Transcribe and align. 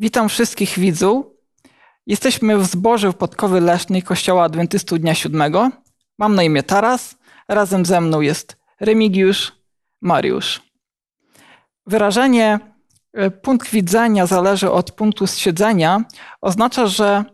Witam 0.00 0.28
wszystkich 0.28 0.78
widzów. 0.78 1.26
Jesteśmy 2.06 2.58
w 2.58 2.66
zborze 2.66 3.12
Podkowy 3.12 3.60
Lesznej 3.60 4.02
Kościoła 4.02 4.44
Adwentystów 4.44 5.00
Dnia 5.00 5.14
Siódmego. 5.14 5.70
Mam 6.18 6.34
na 6.34 6.42
imię 6.42 6.62
Taras. 6.62 7.16
Razem 7.48 7.86
ze 7.86 8.00
mną 8.00 8.20
jest 8.20 8.56
Remigiusz, 8.80 9.52
Mariusz. 10.00 10.62
Wyrażenie 11.86 12.58
e, 13.12 13.30
punkt 13.30 13.70
widzenia 13.70 14.26
zależy 14.26 14.70
od 14.70 14.90
punktu 14.90 15.26
siedzenia 15.26 16.04
oznacza, 16.40 16.86
że 16.86 17.24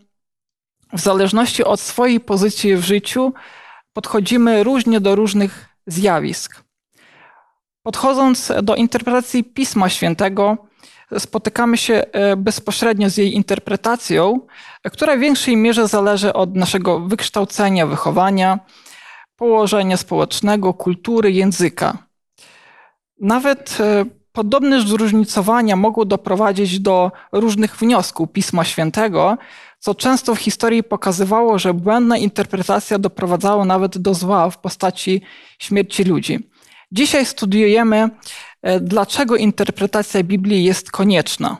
w 0.92 1.00
zależności 1.00 1.64
od 1.64 1.80
swojej 1.80 2.20
pozycji 2.20 2.76
w 2.76 2.84
życiu 2.84 3.32
podchodzimy 3.92 4.64
różnie 4.64 5.00
do 5.00 5.14
różnych 5.14 5.68
zjawisk. 5.86 6.64
Podchodząc 7.82 8.52
do 8.62 8.74
interpretacji 8.74 9.44
Pisma 9.44 9.88
Świętego, 9.88 10.56
spotykamy 11.18 11.76
się 11.76 11.94
e, 11.94 12.36
bezpośrednio 12.36 13.10
z 13.10 13.16
jej 13.16 13.34
interpretacją, 13.34 14.40
która 14.92 15.16
w 15.16 15.20
większej 15.20 15.56
mierze 15.56 15.88
zależy 15.88 16.32
od 16.32 16.56
naszego 16.56 17.00
wykształcenia, 17.00 17.86
wychowania, 17.86 18.58
położenia 19.36 19.96
społecznego, 19.96 20.74
kultury, 20.74 21.32
języka. 21.32 21.98
Nawet 23.20 23.78
e, 23.80 24.04
podobne 24.32 24.80
zróżnicowania 24.80 25.76
mogą 25.76 26.04
doprowadzić 26.04 26.80
do 26.80 27.12
różnych 27.32 27.76
wniosków 27.76 28.32
Pisma 28.32 28.64
Świętego, 28.64 29.38
co 29.78 29.94
często 29.94 30.34
w 30.34 30.38
historii 30.38 30.82
pokazywało, 30.82 31.58
że 31.58 31.74
błędna 31.74 32.16
interpretacja 32.16 32.98
doprowadzała 32.98 33.64
nawet 33.64 33.98
do 33.98 34.14
zła 34.14 34.50
w 34.50 34.58
postaci 34.58 35.22
śmierci 35.58 36.04
ludzi. 36.04 36.50
Dzisiaj 36.92 37.26
studiujemy, 37.26 38.10
dlaczego 38.80 39.36
interpretacja 39.36 40.22
Biblii 40.22 40.64
jest 40.64 40.90
konieczna. 40.90 41.56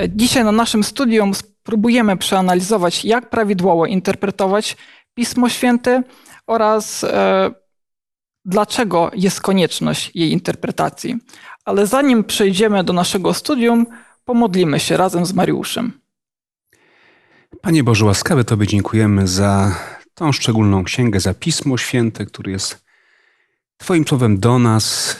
E, 0.00 0.08
dzisiaj 0.08 0.44
na 0.44 0.52
naszym 0.52 0.84
studium 0.84 1.34
spróbujemy 1.34 2.16
przeanalizować, 2.16 3.04
jak 3.04 3.30
prawidłowo 3.30 3.86
interpretować 3.86 4.76
Pismo 5.14 5.48
Święte 5.48 6.02
oraz 6.46 7.04
e, 7.04 7.50
dlaczego 8.46 9.10
jest 9.14 9.40
konieczność 9.40 10.10
jej 10.14 10.32
interpretacji. 10.32 11.16
Ale 11.64 11.86
zanim 11.86 12.24
przejdziemy 12.24 12.84
do 12.84 12.92
naszego 12.92 13.34
studium, 13.34 13.86
pomodlimy 14.24 14.80
się 14.80 14.96
razem 14.96 15.26
z 15.26 15.32
Mariuszem. 15.32 15.92
Panie 17.60 17.84
Boże, 17.84 18.04
łaskawy 18.04 18.44
Tobie 18.44 18.66
dziękujemy 18.66 19.28
za 19.28 19.74
tą 20.14 20.32
szczególną 20.32 20.84
księgę, 20.84 21.20
za 21.20 21.34
Pismo 21.34 21.78
Święte, 21.78 22.26
które 22.26 22.52
jest 22.52 22.84
Twoim 23.76 24.06
słowem 24.06 24.38
do 24.38 24.58
nas, 24.58 25.16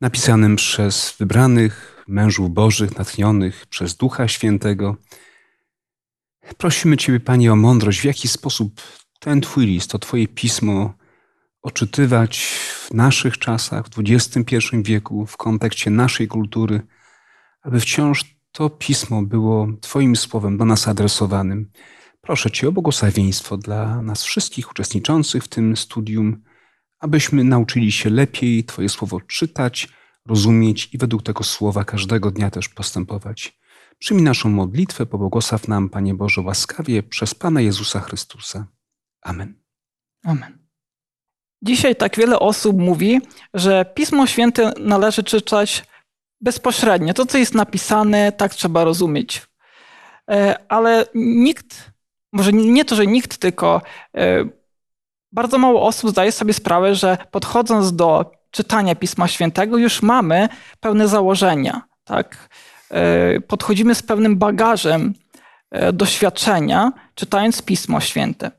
napisanym 0.00 0.56
przez 0.56 1.14
wybranych 1.18 2.04
mężów 2.08 2.50
Bożych, 2.50 2.98
natchnionych 2.98 3.66
przez 3.66 3.96
Ducha 3.96 4.28
Świętego. 4.28 4.96
Prosimy 6.56 6.96
Ciebie, 6.96 7.20
Panie, 7.20 7.52
o 7.52 7.56
mądrość, 7.56 8.00
w 8.00 8.04
jaki 8.04 8.28
sposób 8.28 8.80
ten 9.20 9.40
Twój 9.40 9.66
list, 9.66 9.90
to 9.90 9.98
Twoje 9.98 10.28
pismo 10.28 10.97
odczytywać 11.68 12.46
w 12.88 12.94
naszych 12.94 13.38
czasach, 13.38 13.88
w 13.88 13.98
XXI 13.98 14.56
wieku, 14.82 15.26
w 15.26 15.36
kontekście 15.36 15.90
naszej 15.90 16.28
kultury, 16.28 16.80
aby 17.62 17.80
wciąż 17.80 18.36
to 18.52 18.70
pismo 18.70 19.22
było 19.22 19.68
Twoim 19.80 20.16
słowem 20.16 20.58
do 20.58 20.64
nas 20.64 20.88
adresowanym. 20.88 21.70
Proszę 22.20 22.50
Cię 22.50 22.68
o 22.68 22.72
błogosławieństwo 22.72 23.56
dla 23.56 24.02
nas 24.02 24.22
wszystkich 24.22 24.70
uczestniczących 24.70 25.44
w 25.44 25.48
tym 25.48 25.76
studium, 25.76 26.42
abyśmy 27.00 27.44
nauczyli 27.44 27.92
się 27.92 28.10
lepiej 28.10 28.64
Twoje 28.64 28.88
słowo 28.88 29.20
czytać, 29.20 29.88
rozumieć 30.26 30.94
i 30.94 30.98
według 30.98 31.22
tego 31.22 31.44
słowa 31.44 31.84
każdego 31.84 32.30
dnia 32.30 32.50
też 32.50 32.68
postępować. 32.68 33.58
Przyjmij 33.98 34.24
naszą 34.24 34.48
modlitwę, 34.48 35.06
pobłogosław 35.06 35.68
nam, 35.68 35.88
Panie 35.88 36.14
Boże, 36.14 36.40
łaskawie 36.40 37.02
przez 37.02 37.34
Pana 37.34 37.60
Jezusa 37.60 38.00
Chrystusa. 38.00 38.66
Amen. 39.22 39.54
Amen. 40.24 40.67
Dzisiaj 41.62 41.96
tak 41.96 42.16
wiele 42.16 42.38
osób 42.38 42.78
mówi, 42.78 43.20
że 43.54 43.84
Pismo 43.94 44.26
Święte 44.26 44.72
należy 44.78 45.22
czytać 45.22 45.84
bezpośrednio. 46.40 47.14
To, 47.14 47.26
co 47.26 47.38
jest 47.38 47.54
napisane, 47.54 48.32
tak 48.32 48.54
trzeba 48.54 48.84
rozumieć. 48.84 49.42
E, 50.30 50.56
ale 50.68 51.06
nikt, 51.14 51.90
może 52.32 52.52
nie 52.52 52.84
to, 52.84 52.96
że 52.96 53.06
nikt, 53.06 53.38
tylko 53.38 53.82
e, 54.16 54.44
bardzo 55.32 55.58
mało 55.58 55.86
osób 55.86 56.10
zdaje 56.10 56.32
sobie 56.32 56.52
sprawę, 56.52 56.94
że 56.94 57.18
podchodząc 57.30 57.96
do 57.96 58.30
czytania 58.50 58.94
Pisma 58.94 59.28
Świętego, 59.28 59.78
już 59.78 60.02
mamy 60.02 60.48
pewne 60.80 61.08
założenia. 61.08 61.82
Tak? 62.04 62.48
E, 62.90 63.40
podchodzimy 63.40 63.94
z 63.94 64.02
pewnym 64.02 64.36
bagażem 64.36 65.14
doświadczenia, 65.92 66.92
czytając 67.14 67.62
Pismo 67.62 68.00
Święte. 68.00 68.50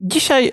Dzisiaj 0.00 0.48
e, 0.48 0.52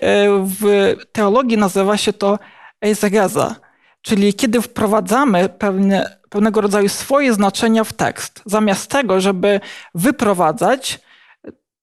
w 0.59 0.95
teologii 1.11 1.57
nazywa 1.57 1.97
się 1.97 2.13
to 2.13 2.39
eizegeza, 2.81 3.55
czyli 4.01 4.33
kiedy 4.33 4.61
wprowadzamy 4.61 5.49
pewne, 5.49 6.17
pewnego 6.29 6.61
rodzaju 6.61 6.89
swoje 6.89 7.33
znaczenia 7.33 7.83
w 7.83 7.93
tekst, 7.93 8.41
zamiast 8.45 8.91
tego, 8.91 9.21
żeby 9.21 9.59
wyprowadzać 9.95 10.99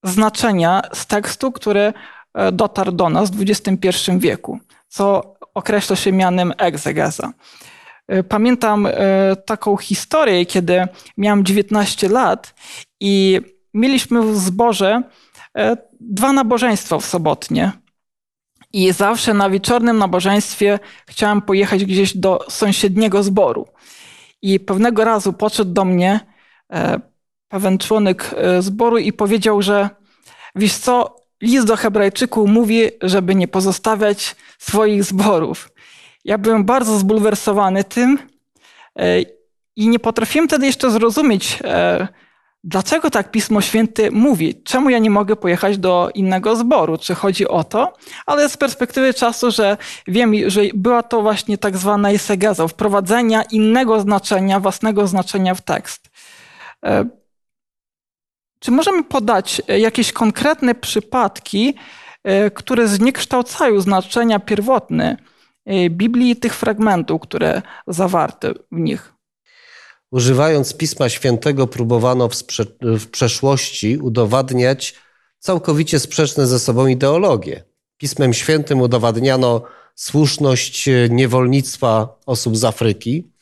znaczenia 0.05 0.83
z 0.93 1.07
tekstu, 1.07 1.53
który 1.53 1.93
e, 2.35 2.53
dotarł 2.53 2.93
do 2.93 3.09
nas 3.09 3.31
w 3.31 3.43
XXI 3.43 4.11
wieku, 4.19 4.59
co 4.89 5.35
określa 5.55 5.97
się 5.97 6.13
mianem 6.13 6.53
egzegeza. 6.59 7.33
E, 8.09 8.23
pamiętam 8.23 8.89
taką 9.47 9.77
historię, 9.77 10.47
kiedy 10.47 10.89
miałem 11.17 11.45
19 11.45 12.09
lat 12.09 12.55
i 13.01 13.41
mieliśmy 13.75 14.23
w 14.23 14.39
zborze 14.39 15.03
dwa 16.01 16.33
nabożeństwa 16.33 16.99
w 16.99 17.05
sobotnie. 17.05 17.73
I 18.73 18.93
zawsze 18.93 19.35
na 19.35 19.51
wieczornym 19.51 19.99
nabożeństwie 19.99 20.79
chciałem 21.09 21.43
pojechać 21.43 21.85
gdzieś 21.85 22.17
do 22.17 22.45
sąsiedniego 22.49 23.23
zboru. 23.23 23.67
I 24.43 24.61
pewnego 24.61 25.05
razu 25.05 25.33
podszedł 25.33 25.73
do 25.73 25.85
mnie 25.85 26.21
e, 26.73 27.01
pewien 27.49 27.79
członek 27.79 28.35
e, 28.37 28.63
zboru 28.63 28.99
i 28.99 29.13
powiedział, 29.13 29.63
że 29.63 29.91
wiesz 30.55 30.75
co, 30.75 31.17
list 31.43 31.67
do 31.67 31.77
Hebrajczyków 31.77 32.49
mówi, 32.49 32.91
żeby 33.03 33.35
nie 33.35 33.49
pozostawiać 33.49 34.37
swoich 34.59 35.05
zborów. 35.05 35.73
Ja 36.25 36.39
byłem 36.39 36.65
bardzo 36.65 36.99
zbulwersowany 36.99 37.85
tym 37.85 38.19
i 39.77 39.89
nie 39.89 39.99
potrafiłem 39.99 40.49
wtedy 40.49 40.67
jeszcze 40.67 40.91
zrozumieć, 40.91 41.59
Dlaczego 42.65 43.11
tak 43.11 43.31
Pismo 43.31 43.61
Święte 43.61 44.11
mówi? 44.11 44.63
Czemu 44.63 44.91
ja 44.91 44.99
nie 44.99 45.11
mogę 45.11 45.37
pojechać 45.37 45.79
do 45.79 46.11
innego 46.15 46.57
zboru? 46.57 46.99
Czy 46.99 47.15
chodzi 47.15 47.49
o 47.49 47.65
to? 47.65 47.93
Ale 48.27 48.49
z 48.49 48.57
perspektywy 48.57 49.15
czasu, 49.15 49.51
że 49.51 49.77
wiem, 50.07 50.33
że 50.47 50.61
była 50.75 51.03
to 51.03 51.23
właśnie 51.23 51.59
tak 51.59 51.77
zwana 51.77 52.11
esegeza, 52.11 52.69
wprowadzenia 52.69 53.43
innego 53.43 54.01
znaczenia, 54.01 54.61
własnego 54.61 55.07
znaczenia 55.07 55.55
w 55.55 55.61
tekst. 55.61 56.11
E, 56.85 57.05
czy 58.59 58.71
możemy 58.71 59.05
podać 59.05 59.63
jakieś 59.69 60.13
konkretne 60.13 60.75
przypadki, 60.75 61.75
e, 62.25 62.51
które 62.51 62.89
zniekształcają 62.89 63.81
znaczenia 63.81 64.39
pierwotne 64.39 65.17
e, 65.67 65.91
Biblii 65.91 66.37
tych 66.37 66.55
fragmentów, 66.55 67.21
które 67.21 67.63
zawarte 67.87 68.53
w 68.73 68.79
nich? 68.79 69.20
Używając 70.11 70.75
Pisma 70.75 71.09
Świętego, 71.09 71.67
próbowano 71.67 72.29
w, 72.29 72.35
w 72.83 73.11
przeszłości 73.11 73.99
udowadniać 73.99 74.95
całkowicie 75.39 75.99
sprzeczne 75.99 76.47
ze 76.47 76.59
sobą 76.59 76.87
ideologie. 76.87 77.65
Pismem 77.97 78.35
Świętym 78.35 78.81
udowadniano 78.81 79.63
słuszność 79.95 80.89
niewolnictwa 81.11 82.19
osób 82.27 82.57
z 82.57 82.65
Afryki, 82.65 83.33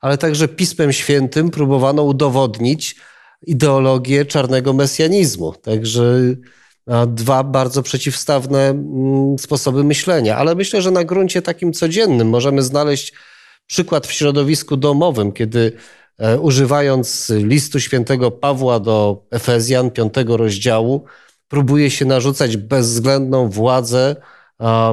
ale 0.00 0.18
także 0.18 0.48
Pismem 0.48 0.92
Świętym 0.92 1.50
próbowano 1.50 2.02
udowodnić 2.02 2.96
ideologię 3.46 4.24
czarnego 4.24 4.72
mesjanizmu. 4.72 5.52
Także 5.52 6.02
dwa 7.06 7.44
bardzo 7.44 7.82
przeciwstawne 7.82 8.84
sposoby 9.38 9.84
myślenia. 9.84 10.36
Ale 10.36 10.54
myślę, 10.54 10.82
że 10.82 10.90
na 10.90 11.04
gruncie 11.04 11.42
takim 11.42 11.72
codziennym 11.72 12.28
możemy 12.28 12.62
znaleźć 12.62 13.12
przykład 13.66 14.06
w 14.06 14.12
środowisku 14.12 14.76
domowym, 14.76 15.32
kiedy 15.32 15.72
E, 15.72 16.07
używając 16.40 17.32
listu 17.36 17.80
świętego 17.80 18.30
Pawła 18.30 18.80
do 18.80 19.26
Efezjan, 19.30 19.90
piątego 19.90 20.36
rozdziału, 20.36 21.04
próbuje 21.48 21.90
się 21.90 22.04
narzucać 22.04 22.56
bezwzględną 22.56 23.48
władzę 23.48 24.16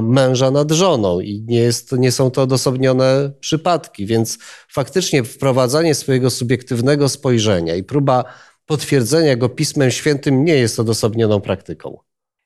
męża 0.02 0.52
nad 0.52 0.72
żoną 0.72 1.20
i 1.20 1.44
nie, 1.48 1.60
jest, 1.60 1.92
nie 1.92 2.12
są 2.12 2.32
to 2.32 2.42
odosobnione 2.42 3.32
przypadki, 3.40 4.06
więc 4.06 4.38
faktycznie 4.68 5.24
wprowadzanie 5.24 5.96
swojego 5.96 6.30
subiektywnego 6.30 7.10
spojrzenia 7.10 7.76
i 7.76 7.84
próba 7.84 8.24
potwierdzenia 8.66 9.36
go 9.36 9.50
Pismem 9.50 9.92
Świętym 9.92 10.46
nie 10.46 10.56
jest 10.56 10.80
odosobnioną 10.80 11.42
praktyką. 11.42 11.98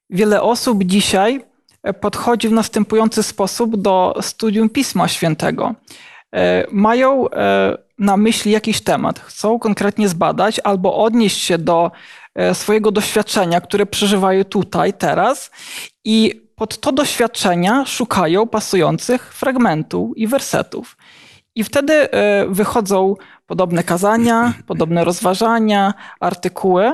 Wiele 0.10 0.42
osób 0.42 0.84
dzisiaj 0.84 1.46
podchodzi 2.02 2.50
w 2.50 2.52
następujący 2.52 3.24
sposób 3.24 3.82
do 3.82 4.16
studium 4.22 4.70
Pisma 4.70 5.08
Świętego. 5.08 5.76
E, 6.36 6.66
mają 6.72 7.30
e, 7.30 7.78
na 8.00 8.18
myśli 8.18 8.52
jakiś 8.52 8.82
temat, 8.82 9.20
chcą 9.20 9.60
konkretnie 9.60 10.10
zbadać 10.10 10.60
albo 10.64 10.98
odnieść 10.98 11.42
się 11.42 11.58
do 11.58 11.92
e, 12.36 12.56
swojego 12.56 12.92
doświadczenia, 12.92 13.62
które 13.62 13.86
przeżywają 13.86 14.44
tutaj, 14.44 14.94
teraz 14.94 15.52
i 16.06 16.42
pod 16.56 16.80
to 16.80 16.92
doświadczenia 16.92 17.86
szukają 17.86 18.48
pasujących 18.48 19.34
fragmentów 19.34 20.18
i 20.18 20.28
wersetów. 20.28 20.98
I 21.56 21.64
wtedy 21.64 22.08
wychodzą 22.50 23.16
podobne 23.48 23.84
kazania, 23.84 24.54
podobne 24.68 25.04
rozważania, 25.04 25.94
artykuły, 26.20 26.92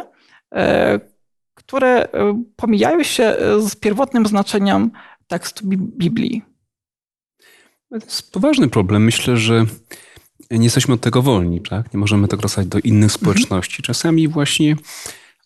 które 1.56 2.07
pomijają 2.56 3.04
się 3.04 3.36
z 3.60 3.75
pierwotnym 3.75 4.25
znaczeniem 4.25 4.92
tekstu 5.28 5.68
Biblii. 5.78 6.44
To 7.90 7.96
jest 7.96 8.31
poważny 8.31 8.69
problem. 8.69 9.04
Myślę, 9.04 9.38
że 9.38 9.66
nie 10.51 10.63
jesteśmy 10.63 10.94
od 10.94 11.01
tego 11.01 11.21
wolni, 11.21 11.62
tak? 11.62 11.94
Nie 11.94 12.00
możemy 12.00 12.27
tego 12.27 12.42
rozsać 12.42 12.68
do 12.68 12.80
innych 12.80 13.12
mhm. 13.13 13.19
społeczności. 13.19 13.83
Czasami 13.83 14.27
właśnie, 14.27 14.75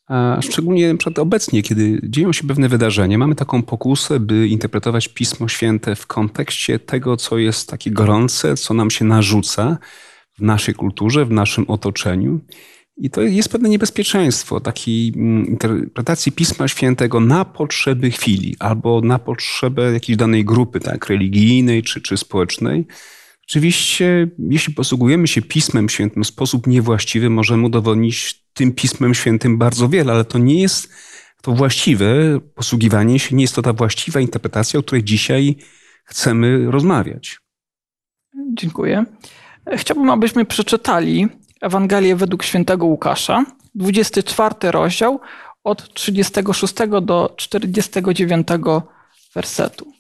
a 0.07 0.39
szczególnie 0.41 0.97
przed 0.97 1.19
obecnie, 1.19 1.63
kiedy 1.63 1.99
dzieją 2.03 2.33
się 2.33 2.47
pewne 2.47 2.69
wydarzenia, 2.69 3.17
mamy 3.17 3.35
taką 3.35 3.63
pokusę, 3.63 4.19
by 4.19 4.47
interpretować 4.47 5.07
Pismo 5.07 5.47
Święte 5.47 5.95
w 5.95 6.07
kontekście 6.07 6.79
tego, 6.79 7.17
co 7.17 7.37
jest 7.37 7.69
takie 7.69 7.91
gorące, 7.91 8.57
co 8.57 8.73
nam 8.73 8.91
się 8.91 9.05
narzuca 9.05 9.77
w 10.37 10.41
naszej 10.41 10.75
kulturze, 10.75 11.25
w 11.25 11.31
naszym 11.31 11.65
otoczeniu. 11.67 12.39
I 12.97 13.09
to 13.09 13.21
jest 13.21 13.49
pewne 13.49 13.69
niebezpieczeństwo 13.69 14.59
takiej 14.59 15.13
mm, 15.15 15.47
interpretacji 15.47 16.31
Pisma 16.31 16.67
Świętego 16.67 17.19
na 17.19 17.45
potrzeby 17.45 18.11
chwili 18.11 18.55
albo 18.59 19.01
na 19.01 19.19
potrzebę 19.19 19.93
jakiejś 19.93 20.17
danej 20.17 20.45
grupy, 20.45 20.79
tak, 20.79 21.07
religijnej 21.07 21.83
czy, 21.83 22.01
czy 22.01 22.17
społecznej. 22.17 22.85
Oczywiście, 23.49 24.27
jeśli 24.49 24.73
posługujemy 24.73 25.27
się 25.27 25.41
Pismem 25.41 25.89
Świętym 25.89 26.23
w 26.23 26.27
sposób 26.27 26.67
niewłaściwy, 26.67 27.29
możemy 27.29 27.65
udowodnić 27.65 28.43
tym 28.53 28.71
Pismem 28.71 29.13
Świętym 29.13 29.57
bardzo 29.57 29.89
wiele, 29.89 30.13
ale 30.13 30.25
to 30.25 30.37
nie 30.37 30.61
jest 30.61 30.93
to 31.41 31.51
właściwe 31.51 32.39
posługiwanie 32.55 33.19
się, 33.19 33.35
nie 33.35 33.41
jest 33.41 33.55
to 33.55 33.61
ta 33.61 33.73
właściwa 33.73 34.19
interpretacja, 34.19 34.79
o 34.79 34.83
której 34.83 35.03
dzisiaj 35.03 35.55
chcemy 36.05 36.71
rozmawiać. 36.71 37.39
Dziękuję. 38.53 39.05
Chciałbym, 39.73 40.09
abyśmy 40.09 40.45
przeczytali 40.45 41.27
Ewangelię 41.61 42.15
według 42.15 42.43
świętego 42.43 42.85
Łukasza, 42.85 43.45
24 43.75 44.55
rozdział 44.71 45.19
od 45.63 45.93
36 45.93 46.73
do 47.01 47.33
49 47.37 48.47
wersetu. 49.35 49.98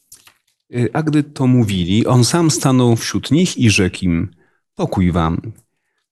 Y, 0.75 0.89
a 0.93 1.03
gdy 1.03 1.23
to 1.23 1.47
mówili, 1.47 2.05
on 2.05 2.25
sam 2.25 2.51
stanął 2.51 2.95
wśród 2.95 3.31
nich 3.31 3.57
i 3.57 3.69
rzekł 3.69 3.97
im: 4.01 4.31
Pokój 4.75 5.11
wam. 5.11 5.41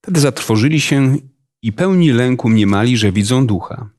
Wtedy 0.01 0.19
zatrwożyli 0.19 0.81
się 0.81 1.17
i 1.61 1.73
pełni 1.73 2.11
lęku 2.11 2.49
mniemali, 2.49 2.97
że 2.97 3.11
widzą 3.11 3.47
ducha. 3.47 3.89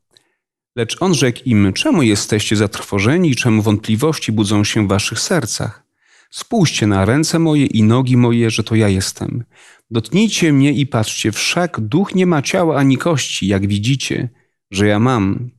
Lecz 0.76 0.96
on 1.00 1.14
rzekł 1.14 1.40
im: 1.44 1.72
Czemu 1.72 2.02
jesteście 2.02 2.56
zatrwożeni 2.56 3.30
i 3.30 3.36
czemu 3.36 3.62
wątpliwości 3.62 4.32
budzą 4.32 4.64
się 4.64 4.84
w 4.84 4.88
waszych 4.88 5.20
sercach? 5.20 5.84
Spójrzcie 6.30 6.86
na 6.86 7.04
ręce 7.04 7.38
moje 7.38 7.66
i 7.66 7.82
nogi 7.82 8.16
moje, 8.16 8.50
że 8.50 8.64
to 8.64 8.74
ja 8.74 8.88
jestem. 8.88 9.44
Dotknijcie 9.90 10.52
mnie 10.52 10.72
i 10.72 10.86
patrzcie, 10.86 11.32
wszak 11.32 11.80
duch 11.80 12.14
nie 12.14 12.26
ma 12.26 12.42
ciała 12.42 12.76
ani 12.76 12.98
kości, 12.98 13.46
jak 13.46 13.66
widzicie, 13.66 14.28
że 14.70 14.86
ja 14.86 14.98
mam. 14.98 15.50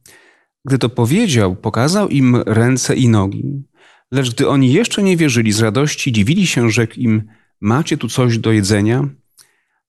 Gdy 0.66 0.78
to 0.78 0.90
powiedział, 0.90 1.56
pokazał 1.56 2.10
im 2.10 2.36
ręce 2.36 2.96
i 2.96 3.10
nogi. 3.10 3.64
Lecz 4.12 4.34
gdy 4.34 4.48
oni 4.50 4.74
jeszcze 4.74 5.04
nie 5.04 5.18
wierzyli 5.18 5.52
z 5.52 5.60
radości, 5.60 6.12
dziwili 6.12 6.48
się, 6.48 6.70
rzekł 6.70 6.94
im: 6.98 7.24
Macie 7.62 7.98
tu 7.98 8.08
coś 8.08 8.38
do 8.38 8.52
jedzenia? 8.52 9.10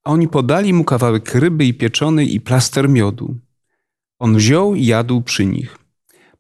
A 0.05 0.11
oni 0.11 0.29
podali 0.29 0.73
mu 0.73 0.85
kawałek 0.85 1.35
ryby 1.35 1.65
i 1.65 1.75
pieczonej 1.75 2.35
i 2.35 2.41
plaster 2.41 2.89
miodu. 2.89 3.37
On 4.19 4.37
wziął 4.37 4.75
i 4.75 4.87
jadł 4.87 5.23
przy 5.23 5.47
nich. 5.47 5.79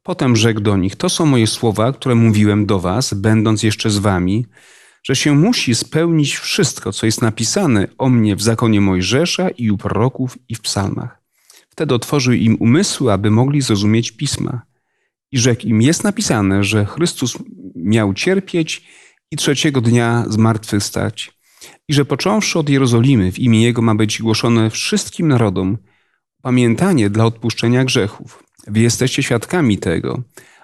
Potem 0.03 0.37
rzekł 0.37 0.61
do 0.61 0.77
nich: 0.77 0.97
To 0.97 1.09
są 1.09 1.27
moje 1.27 1.47
słowa, 1.47 1.93
które 1.93 2.15
mówiłem 2.15 2.67
do 2.67 2.81
was, 2.81 3.15
będąc 3.15 3.62
jeszcze 3.62 3.91
z 3.91 3.99
wami, 3.99 4.47
że 5.03 5.17
się 5.17 5.35
musi 5.35 5.75
spełnić 5.75 6.37
wszystko, 6.37 6.93
co 6.93 7.06
jest 7.06 7.23
napisane 7.23 7.88
o 7.99 8.09
mnie 8.09 8.37
w 8.37 8.43
zakonie 8.43 8.81
Mojżesza 8.81 9.49
i 9.49 9.71
u 9.71 9.79
proroków 9.79 10.38
i 10.49 10.55
w 10.55 10.61
psalmach. 10.61 11.23
Wtedy 11.69 11.94
otworzył 11.94 12.33
im 12.33 12.56
umysły, 12.61 13.12
aby 13.12 13.31
mogli 13.31 13.61
zrozumieć 13.61 14.11
pisma. 14.11 14.62
I 15.33 15.38
rzekł 15.38 15.67
im: 15.67 15.83
Jest 15.83 16.05
napisane, 16.05 16.65
że 16.65 16.87
Chrystus 16.87 17.38
miał 17.82 18.15
cierpieć 18.15 18.88
i 19.31 19.37
trzeciego 19.37 19.81
dnia 19.81 20.25
zmartwychwstać, 20.29 21.32
i 21.88 21.94
że 21.94 22.05
począwszy 22.05 22.59
od 22.59 22.69
Jerozolimy 22.69 23.32
w 23.32 23.38
imię 23.38 23.62
Jego 23.62 23.82
ma 23.82 23.94
być 23.94 24.23
głoszone 24.23 24.71
wszystkim 24.71 25.29
narodom 25.29 25.79
pamiętanie 26.43 27.11
dla 27.11 27.25
odpuszczenia 27.25 27.85
grzechów. 27.85 28.44
Wy 28.67 28.81
jesteście 28.81 29.23
świadkami 29.23 29.79
tego. 29.79 30.23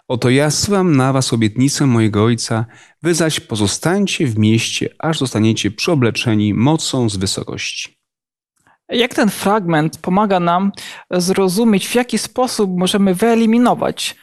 Oto 0.09 0.31
ja 0.31 0.51
zsyłam 0.51 0.97
na 0.97 1.13
was 1.13 1.33
obietnicę 1.33 1.87
mojego 1.87 2.25
Ojca, 2.25 2.67
wy 3.03 3.15
zaś 3.15 3.41
pozostańcie 3.41 4.27
w 4.27 4.39
mieście, 4.39 4.89
aż 4.99 5.19
zostaniecie 5.19 5.71
przyobleczeni 5.71 6.55
mocą 6.55 7.09
z 7.09 7.17
wysokości. 7.17 7.97
Jak 8.89 9.15
ten 9.15 9.31
fragment 9.31 9.99
pomaga 9.99 10.41
nam 10.41 10.73
zrozumieć, 11.11 11.89
w 11.89 11.95
jaki 11.95 12.19
sposób 12.19 12.71
możemy 12.79 13.15
wyeliminować 13.15 14.17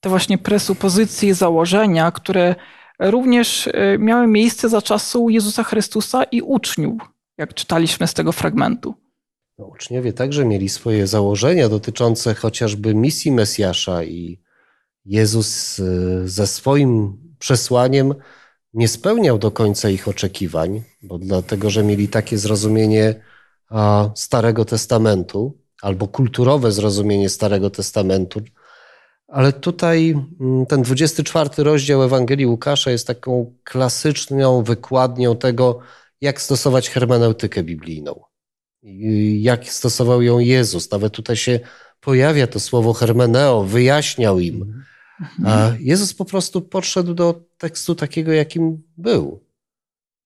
te 0.00 0.08
właśnie 0.08 0.38
presupozycje 0.38 1.34
założenia, 1.34 2.10
które 2.10 2.54
również 2.98 3.68
e, 3.72 3.98
miały 3.98 4.26
miejsce 4.26 4.68
za 4.68 4.82
czasu 4.82 5.28
Jezusa 5.28 5.64
Chrystusa 5.64 6.24
i 6.24 6.42
uczniów, 6.42 7.02
jak 7.38 7.54
czytaliśmy 7.54 8.06
z 8.06 8.14
tego 8.14 8.32
fragmentu. 8.32 8.94
No, 9.58 9.66
uczniowie 9.66 10.12
także 10.12 10.44
mieli 10.44 10.68
swoje 10.68 11.06
założenia 11.06 11.68
dotyczące 11.68 12.34
chociażby 12.34 12.94
misji 12.94 13.32
Mesjasza 13.32 14.04
i 14.04 14.40
Jezus 15.04 15.78
y, 15.78 16.28
ze 16.28 16.46
swoim 16.46 17.18
przesłaniem 17.38 18.14
nie 18.74 18.88
spełniał 18.88 19.38
do 19.38 19.50
końca 19.50 19.90
ich 19.90 20.08
oczekiwań, 20.08 20.82
bo 21.02 21.18
dlatego, 21.18 21.70
że 21.70 21.84
mieli 21.84 22.08
takie 22.08 22.38
zrozumienie 22.38 23.14
Starego 24.14 24.64
Testamentu 24.64 25.58
albo 25.82 26.08
kulturowe 26.08 26.72
zrozumienie 26.72 27.28
Starego 27.28 27.70
Testamentu. 27.70 28.40
Ale 29.28 29.52
tutaj 29.52 30.14
mm, 30.40 30.66
ten 30.66 30.82
24 30.82 31.50
rozdział 31.56 32.02
Ewangelii 32.02 32.46
Łukasza 32.46 32.90
jest 32.90 33.06
taką 33.06 33.54
klasyczną 33.64 34.62
wykładnią 34.62 35.36
tego, 35.36 35.78
jak 36.20 36.40
stosować 36.40 36.90
hermeneutykę 36.90 37.62
biblijną. 37.62 38.20
Jak 39.38 39.68
stosował 39.68 40.22
ją 40.22 40.38
Jezus. 40.38 40.90
Nawet 40.90 41.12
tutaj 41.12 41.36
się 41.36 41.60
pojawia 42.00 42.46
to 42.46 42.60
słowo 42.60 42.92
hermeneo, 42.92 43.64
wyjaśniał 43.64 44.38
im. 44.38 44.84
A 45.44 45.72
Jezus 45.80 46.14
po 46.14 46.24
prostu 46.24 46.62
podszedł 46.62 47.14
do 47.14 47.40
tekstu 47.58 47.94
takiego, 47.94 48.32
jakim 48.32 48.82
był. 48.96 49.44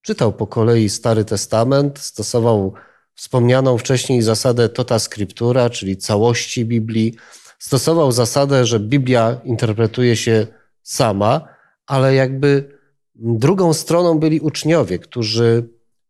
Czytał 0.03 0.33
po 0.33 0.47
kolei 0.47 0.89
Stary 0.89 1.25
Testament, 1.25 1.99
stosował 1.99 2.75
wspomnianą 3.15 3.79
wcześniej 3.79 4.23
zasadę 4.23 4.69
tota 4.69 4.99
scriptura, 4.99 5.71
czyli 5.71 5.97
całości 5.97 6.65
Biblii. 6.65 7.15
Stosował 7.63 8.13
zasadę, 8.13 8.67
że 8.67 8.81
Biblia 8.81 9.41
interpretuje 9.45 10.17
się 10.17 10.47
sama, 10.83 11.49
ale 11.87 12.15
jakby 12.15 12.79
drugą 13.15 13.73
stroną 13.73 14.19
byli 14.19 14.41
uczniowie, 14.41 14.99
którzy 14.99 15.69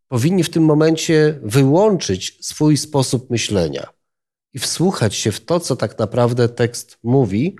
powinni 0.08 0.44
w 0.44 0.50
tym 0.50 0.64
momencie 0.64 1.40
wyłączyć 1.42 2.38
swój 2.46 2.76
sposób 2.76 3.30
myślenia 3.30 3.86
i 4.52 4.58
wsłuchać 4.58 5.14
się 5.14 5.32
w 5.32 5.44
to, 5.44 5.60
co 5.60 5.76
tak 5.76 5.98
naprawdę 5.98 6.48
tekst 6.48 6.98
mówi, 7.02 7.56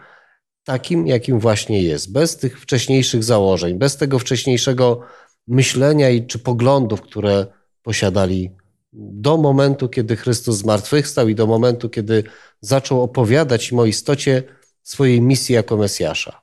takim, 0.65 1.07
jakim 1.07 1.41
właśnie 1.41 1.83
jest, 1.83 2.13
bez 2.13 2.37
tych 2.37 2.61
wcześniejszych 2.61 3.25
założeń, 3.25 3.79
bez 3.79 3.97
tego 3.97 4.19
wcześniejszego 4.19 5.01
myślenia 5.49 6.11
i 6.11 6.27
czy 6.27 6.39
poglądów, 6.39 7.01
które 7.01 7.47
posiadali 7.83 8.51
do 8.93 9.37
momentu, 9.37 9.89
kiedy 9.89 10.17
Chrystus 10.17 10.57
zmartwychwstał 10.57 11.29
i 11.29 11.35
do 11.35 11.47
momentu, 11.47 11.89
kiedy 11.89 12.25
zaczął 12.61 13.03
opowiadać 13.03 13.73
im 13.73 13.79
o 13.79 13.85
istocie 13.85 14.43
swojej 14.83 15.21
misji 15.21 15.55
jako 15.55 15.77
Mesjasza. 15.77 16.43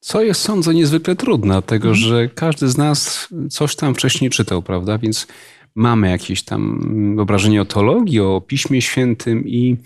Co 0.00 0.22
jest, 0.22 0.40
sądzę, 0.40 0.74
niezwykle 0.74 1.16
trudne, 1.16 1.54
dlatego 1.54 1.88
mhm. 1.88 2.08
że 2.08 2.28
każdy 2.28 2.68
z 2.68 2.76
nas 2.76 3.28
coś 3.50 3.76
tam 3.76 3.94
wcześniej 3.94 4.30
czytał, 4.30 4.62
prawda? 4.62 4.98
Więc 4.98 5.26
mamy 5.74 6.10
jakieś 6.10 6.42
tam 6.42 6.80
wyobrażenie 7.16 7.62
o 7.62 7.64
teologii, 7.64 8.20
o 8.20 8.40
Piśmie 8.40 8.82
Świętym 8.82 9.48
i 9.48 9.76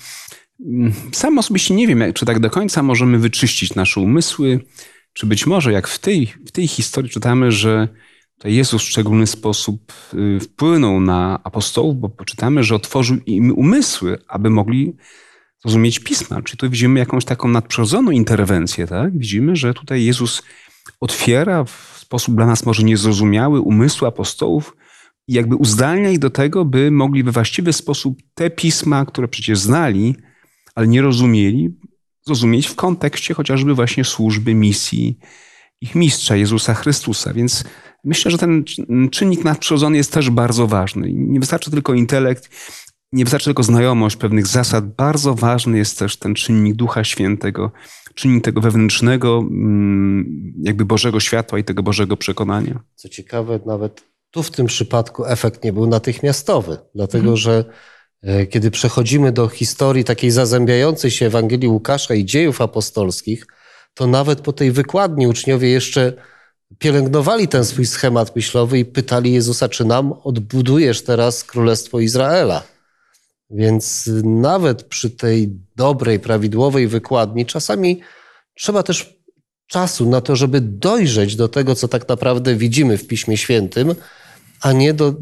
sam 1.13 1.39
osobiście 1.39 1.75
nie 1.75 1.87
wiem, 1.87 2.13
czy 2.13 2.27
tak 2.27 2.41
do 2.41 2.51
końca 2.51 2.83
możemy 2.83 3.19
wyczyścić 3.19 3.75
nasze 3.75 4.01
umysły, 4.01 4.61
Czy 5.13 5.27
być 5.27 5.47
może, 5.47 5.73
jak 5.73 5.89
w 5.89 5.99
tej, 5.99 6.33
w 6.47 6.51
tej 6.51 6.69
historii 6.69 7.11
czytamy, 7.11 7.53
że 7.53 7.89
to 8.39 8.49
Jezus 8.49 8.83
w 8.83 8.89
szczególny 8.89 9.27
sposób 9.27 9.93
y, 10.15 10.41
wpłynął 10.41 11.01
na 11.01 11.41
apostołów, 11.45 11.97
bo 11.97 12.09
poczytamy, 12.09 12.63
że 12.63 12.75
otworzył 12.75 13.17
im 13.27 13.59
umysły, 13.59 14.19
aby 14.29 14.51
mogli 14.51 14.97
zrozumieć 15.63 15.99
pisma. 15.99 16.43
Czyli 16.43 16.59
tu 16.59 16.71
widzimy 16.71 17.01
jakąś 17.01 17.25
taką 17.25 17.49
nadprzyrodzoną 17.49 18.11
interwencję, 18.11 18.87
tak? 18.87 19.19
Widzimy, 19.19 19.57
że 19.57 19.75
tutaj 19.75 20.05
Jezus 20.05 20.43
otwiera 21.01 21.65
w 21.65 21.99
sposób 22.01 22.37
dla 22.37 22.47
nas 22.47 22.67
może 22.67 22.83
niezrozumiały 22.83 23.61
umysły 23.61 24.09
apostołów 24.09 24.77
i 25.29 25.33
jakby 25.33 25.57
uzdalnia 25.57 26.11
ich 26.11 26.19
do 26.19 26.31
tego, 26.31 26.65
by 26.65 26.91
mogli 26.91 27.23
we 27.23 27.33
właściwy 27.33 27.73
sposób 27.73 28.19
te 28.35 28.51
pisma, 28.51 29.07
które 29.07 29.29
przecież 29.29 29.59
znali, 29.59 30.17
ale 30.75 30.89
nie 30.89 31.03
rozumieli, 31.03 31.77
zrozumieć 32.27 32.67
w 32.67 32.75
kontekście 32.75 33.35
chociażby 33.35 33.75
właśnie 33.75 34.05
służby, 34.05 34.55
misji 34.55 35.19
ich 35.81 35.95
mistrza, 35.95 36.37
Jezusa 36.37 36.75
Chrystusa. 36.75 37.35
Więc 37.35 37.65
myślę, 38.05 38.31
że 38.31 38.39
ten 38.39 38.65
czynnik 39.11 39.45
nadprzyrodzony 39.45 39.97
jest 39.97 40.13
też 40.13 40.31
bardzo 40.31 40.67
ważny. 40.67 41.13
Nie 41.13 41.41
wystarczy 41.41 41.71
tylko 41.71 41.95
intelekt, 41.95 42.51
nie 43.13 43.25
wystarczy 43.25 43.45
tylko 43.45 43.63
znajomość 43.63 44.17
pewnych 44.17 44.47
zasad. 44.47 44.95
Bardzo 44.95 45.35
ważny 45.35 45.79
jest 45.79 45.99
też 45.99 46.17
ten 46.17 46.35
czynnik 46.35 46.75
Ducha 46.75 47.05
Świętego, 47.05 47.71
czynnik 48.15 48.45
tego 48.45 48.61
wewnętrznego, 48.61 49.39
mm, 49.39 50.53
jakby 50.63 50.85
Bożego 50.85 51.21
światła 51.21 51.59
i 51.59 51.65
tego 51.65 51.83
Bożego 51.83 52.17
przekonania. 52.17 52.81
Co 52.95 53.09
ciekawe, 53.09 53.61
nawet 53.67 54.03
tu 54.31 54.43
w 54.43 54.51
tym 54.51 54.67
przypadku 54.67 55.27
efekt 55.27 55.65
nie 55.65 55.73
był 55.73 55.87
natychmiastowy, 55.87 56.79
dlatego 56.95 57.31
mhm. 57.31 57.37
że 57.37 57.65
e, 58.23 58.47
kiedy 58.47 58.71
przechodzimy 58.71 59.33
do 59.33 59.49
historii 59.49 60.05
takiej 60.05 60.31
zazębiającej 60.31 61.11
się 61.11 61.27
Ewangelii 61.27 61.69
Łukasza 61.69 62.15
i 62.15 62.25
dziejów 62.25 62.61
apostolskich, 62.61 63.47
to 63.95 64.07
nawet 64.07 64.41
po 64.41 64.53
tej 64.53 64.73
wykładni 64.73 65.27
uczniowie 65.27 65.69
jeszcze 65.69 66.13
pielęgnowali 66.79 67.49
ten 67.49 67.65
swój 67.65 67.87
schemat 67.87 68.37
myślowy 68.37 68.79
i 68.79 68.85
pytali 68.85 69.33
Jezusa, 69.33 69.69
czy 69.69 69.85
nam 69.85 70.13
odbudujesz 70.25 71.03
teraz 71.03 71.45
Królestwo 71.45 72.01
Izraela. 72.01 72.63
Więc 73.51 74.11
nawet 74.25 74.83
przy 74.83 75.11
tej 75.11 75.51
dobrej, 75.77 76.21
prawidłowej 76.21 76.89
wykładni 76.89 77.47
czasami 77.47 78.01
trzeba 78.55 78.83
też 78.83 79.19
czasu 79.67 80.11
na 80.11 80.21
to, 80.21 80.37
żeby 80.37 80.61
dojrzeć 80.61 81.37
do 81.37 81.49
tego, 81.49 81.75
co 81.75 81.89
tak 81.89 82.09
naprawdę 82.09 82.55
widzimy 82.55 82.99
w 82.99 83.07
Piśmie 83.07 83.37
Świętym, 83.37 83.95
a 84.61 84.73
nie, 84.73 84.95
do, 84.95 85.15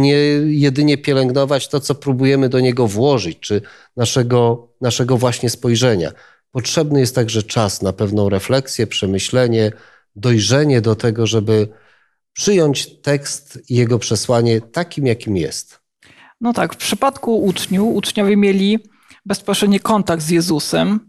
nie 0.00 0.16
jedynie 0.46 0.98
pielęgnować 0.98 1.68
to, 1.68 1.80
co 1.80 1.94
próbujemy 1.94 2.48
do 2.48 2.60
niego 2.60 2.86
włożyć, 2.86 3.38
czy 3.40 3.62
naszego, 3.96 4.68
naszego 4.80 5.16
właśnie 5.16 5.50
spojrzenia. 5.50 6.12
Potrzebny 6.52 7.00
jest 7.00 7.14
także 7.14 7.42
czas 7.42 7.82
na 7.82 7.92
pewną 7.92 8.28
refleksję, 8.28 8.86
przemyślenie, 8.86 9.72
dojrzenie 10.16 10.80
do 10.80 10.94
tego, 10.96 11.26
żeby 11.26 11.68
przyjąć 12.32 13.00
tekst 13.00 13.70
i 13.70 13.74
jego 13.74 13.98
przesłanie 13.98 14.60
takim, 14.60 15.06
jakim 15.06 15.36
jest. 15.36 15.80
No 16.40 16.52
tak, 16.52 16.74
w 16.74 16.76
przypadku 16.76 17.44
uczniów, 17.44 17.94
uczniowie 17.94 18.36
mieli 18.36 18.78
bezpośredni 19.26 19.80
kontakt 19.80 20.22
z 20.22 20.30
Jezusem 20.30 21.00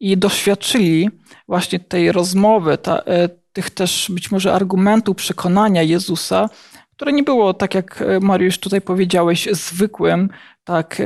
i 0.00 0.18
doświadczyli 0.18 1.10
właśnie 1.48 1.80
tej 1.80 2.12
rozmowy, 2.12 2.78
ta, 2.78 2.98
e, 2.98 3.28
tych 3.28 3.70
też 3.70 4.10
być 4.10 4.30
może 4.30 4.54
argumentów, 4.54 5.16
przekonania 5.16 5.82
Jezusa, 5.82 6.48
które 6.96 7.12
nie 7.12 7.22
było, 7.22 7.54
tak 7.54 7.74
jak 7.74 8.02
e, 8.02 8.20
Mariusz 8.20 8.58
tutaj 8.58 8.80
powiedziałeś, 8.80 9.48
zwykłym 9.52 10.28
tak, 10.64 11.02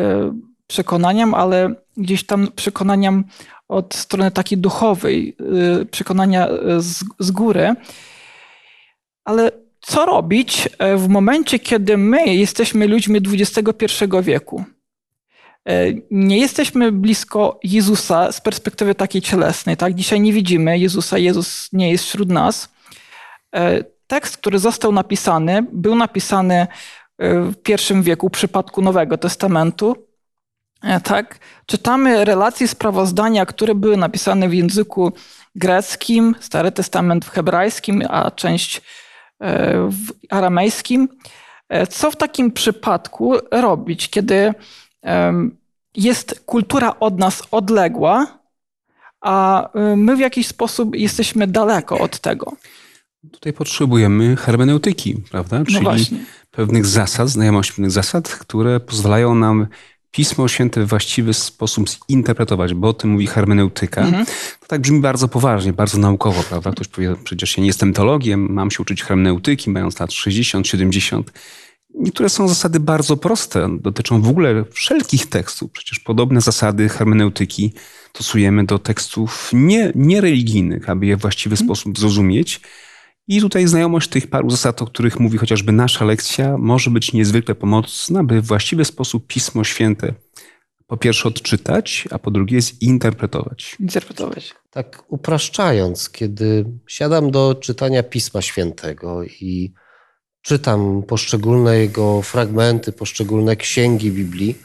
e, 0.69 0.73
przekonaniem, 0.73 1.35
ale 1.35 1.75
gdzieś 1.97 2.27
tam 2.27 2.49
przekonaniem 2.57 3.25
od 3.69 3.95
strony 3.95 4.31
takiej 4.31 4.59
duchowej, 4.59 5.37
przekonania 5.91 6.49
z, 6.79 7.05
z 7.19 7.31
góry. 7.31 7.75
Ale 9.25 9.53
co 9.81 10.07
robić 10.07 10.69
w 10.97 11.09
momencie, 11.09 11.59
kiedy 11.59 11.97
my 11.97 12.35
jesteśmy 12.35 12.87
ludźmi 12.87 13.21
XXI 13.27 14.05
wieku? 14.23 14.65
Nie 16.11 16.39
jesteśmy 16.39 16.93
blisko 16.93 17.61
Jezusa 17.65 18.33
z 18.33 18.41
perspektywy 18.41 18.95
takiej 18.95 19.23
cielesnej. 19.23 19.77
Tak? 19.77 19.95
Dzisiaj 19.95 20.21
nie 20.21 20.33
widzimy 20.33 20.79
Jezusa, 20.79 21.19
Jezus 21.19 21.69
nie 21.73 21.91
jest 21.91 22.05
wśród 22.05 22.29
nas 22.29 22.69
tekst, 24.09 24.37
który 24.37 24.59
został 24.59 24.93
napisany, 24.93 25.67
był 25.73 25.95
napisany 25.95 26.55
e, 27.19 27.41
w 27.41 27.57
pierwszym 27.57 28.03
wieku 28.03 28.29
w 28.29 28.33
przypadku 28.33 28.83
Nowego 28.83 29.19
Testamentu. 29.19 30.08
E, 30.83 31.01
tak, 31.01 31.39
czytamy 31.67 32.25
relacje, 32.25 32.69
sprawozdania, 32.69 33.47
które 33.47 33.75
były 33.75 33.97
napisane 33.97 34.49
w 34.49 34.55
języku 34.55 35.13
greckim, 35.55 36.35
Stary 36.41 36.73
Testament 36.73 37.25
w 37.25 37.31
hebrajskim, 37.31 38.03
a 38.09 38.31
część 38.31 38.77
e, 38.77 38.83
w 39.91 40.13
aramejskim. 40.31 41.09
Co 41.91 42.11
w 42.11 42.17
takim 42.17 42.53
przypadku 42.53 43.35
robić, 43.51 44.11
kiedy 44.11 44.55
jest 45.97 46.43
kultura 46.47 46.95
od 47.01 47.19
nas 47.19 47.43
odległa, 47.51 48.39
a 49.21 49.69
my 49.97 50.17
w 50.17 50.21
jakiś 50.21 50.47
sposób 50.47 50.97
jesteśmy 50.97 51.47
daleko 51.47 51.99
od 51.99 52.19
tego? 52.19 52.53
Tutaj 53.33 53.53
potrzebujemy 53.53 54.37
hermeneutyki, 54.37 55.17
prawda? 55.31 55.59
No 55.59 55.65
Czyli 55.65 55.81
właśnie. 55.81 56.19
pewnych 56.51 56.87
zasad, 56.87 57.29
znajomości 57.29 57.73
pewnych 57.73 57.91
zasad, 57.91 58.29
które 58.29 58.81
pozwalają 58.81 59.35
nam 59.35 59.67
Pismo 60.11 60.49
Święte 60.49 60.85
w 60.85 60.89
właściwy 60.89 61.35
sposób 61.35 61.87
zinterpretować, 62.11 62.75
bo 62.75 62.89
o 62.89 62.93
tym 62.93 63.11
mówi 63.11 63.27
hermeneutyka. 63.27 64.01
Mhm. 64.01 64.27
To 64.61 64.67
tak 64.67 64.81
brzmi 64.81 65.01
bardzo 65.01 65.29
poważnie, 65.29 65.73
bardzo 65.73 65.99
naukowo, 65.99 66.43
prawda? 66.43 66.71
Ktoś 66.71 66.89
powie, 66.89 67.17
przecież 67.25 67.57
ja 67.57 67.61
nie 67.61 67.67
jestem 67.67 67.93
teologiem, 67.93 68.53
mam 68.53 68.71
się 68.71 68.83
uczyć 68.83 69.03
hermeneutyki, 69.03 69.71
mając 69.71 70.01
lat 70.01 70.13
60, 70.13 70.69
70. 70.69 71.33
Niektóre 71.95 72.29
są 72.29 72.49
zasady 72.49 72.81
bardzo 72.81 73.17
proste, 73.17 73.69
dotyczą 73.81 74.23
w 74.23 74.29
ogóle 74.29 74.65
wszelkich 74.71 75.27
tekstów. 75.27 75.71
Przecież 75.71 76.01
podobne 76.01 76.41
zasady 76.41 76.89
hermeneutyki 76.89 77.73
stosujemy 78.15 78.65
do 78.65 78.79
tekstów 78.79 79.51
nie, 79.53 79.93
niereligijnych, 79.95 80.89
aby 80.89 81.07
je 81.07 81.17
w 81.17 81.21
właściwy 81.21 81.55
mhm. 81.55 81.67
sposób 81.67 81.99
zrozumieć 81.99 82.61
i 83.29 83.41
tutaj 83.41 83.67
znajomość 83.67 84.09
tych 84.09 84.27
paru 84.27 84.51
zasad, 84.51 84.83
o 84.83 84.87
których 84.87 85.21
mówi 85.21 85.39
chociażby 85.39 85.73
nasza 85.73 86.05
lekcja, 86.05 86.59
może 86.59 86.91
być 86.91 87.13
niezwykle 87.13 87.55
pomocna, 87.55 88.25
by 88.25 88.41
w 88.41 88.47
właściwy 88.47 88.85
sposób 88.85 89.27
Pismo 89.27 89.65
Święte 89.65 90.15
po 90.89 90.97
pierwsze 90.97 91.29
odczytać, 91.29 92.09
a 92.11 92.19
po 92.19 92.31
drugie 92.31 92.61
zinterpretować. 92.63 93.77
Interpretować. 93.81 94.55
Tak 94.71 95.05
upraszczając, 95.09 96.11
kiedy 96.11 96.65
siadam 96.87 97.31
do 97.31 97.55
czytania 97.55 98.03
Pisma 98.03 98.43
Świętego 98.43 99.25
i 99.25 99.73
czytam 100.43 101.03
poszczególne 101.03 101.79
jego 101.79 102.23
fragmenty, 102.23 102.93
poszczególne 102.93 103.57
księgi 103.57 104.13
Biblii, 104.13 104.59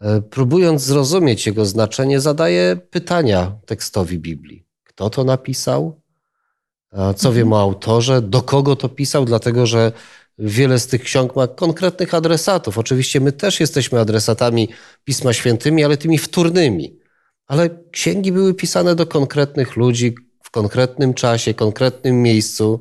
e, 0.00 0.22
próbując 0.22 0.82
zrozumieć 0.82 1.46
jego 1.46 1.66
znaczenie, 1.66 2.20
zadaję 2.20 2.76
pytania 2.90 3.56
tekstowi 3.66 4.18
Biblii. 4.18 4.66
Kto 4.84 5.10
to 5.10 5.24
napisał? 5.24 6.00
Co 7.16 7.32
wiem 7.32 7.52
o 7.52 7.60
autorze, 7.60 8.22
do 8.22 8.42
kogo 8.42 8.76
to 8.76 8.88
pisał, 8.88 9.24
dlatego 9.24 9.66
że 9.66 9.92
wiele 10.38 10.78
z 10.78 10.86
tych 10.86 11.02
ksiąg 11.02 11.36
ma 11.36 11.46
konkretnych 11.46 12.14
adresatów. 12.14 12.78
Oczywiście 12.78 13.20
my 13.20 13.32
też 13.32 13.60
jesteśmy 13.60 14.00
adresatami 14.00 14.68
Pisma 15.04 15.32
Świętymi, 15.32 15.84
ale 15.84 15.96
tymi 15.96 16.18
wtórnymi. 16.18 16.98
Ale 17.46 17.70
księgi 17.90 18.32
były 18.32 18.54
pisane 18.54 18.94
do 18.94 19.06
konkretnych 19.06 19.76
ludzi 19.76 20.14
w 20.42 20.50
konkretnym 20.50 21.14
czasie, 21.14 21.54
konkretnym 21.54 22.22
miejscu. 22.22 22.80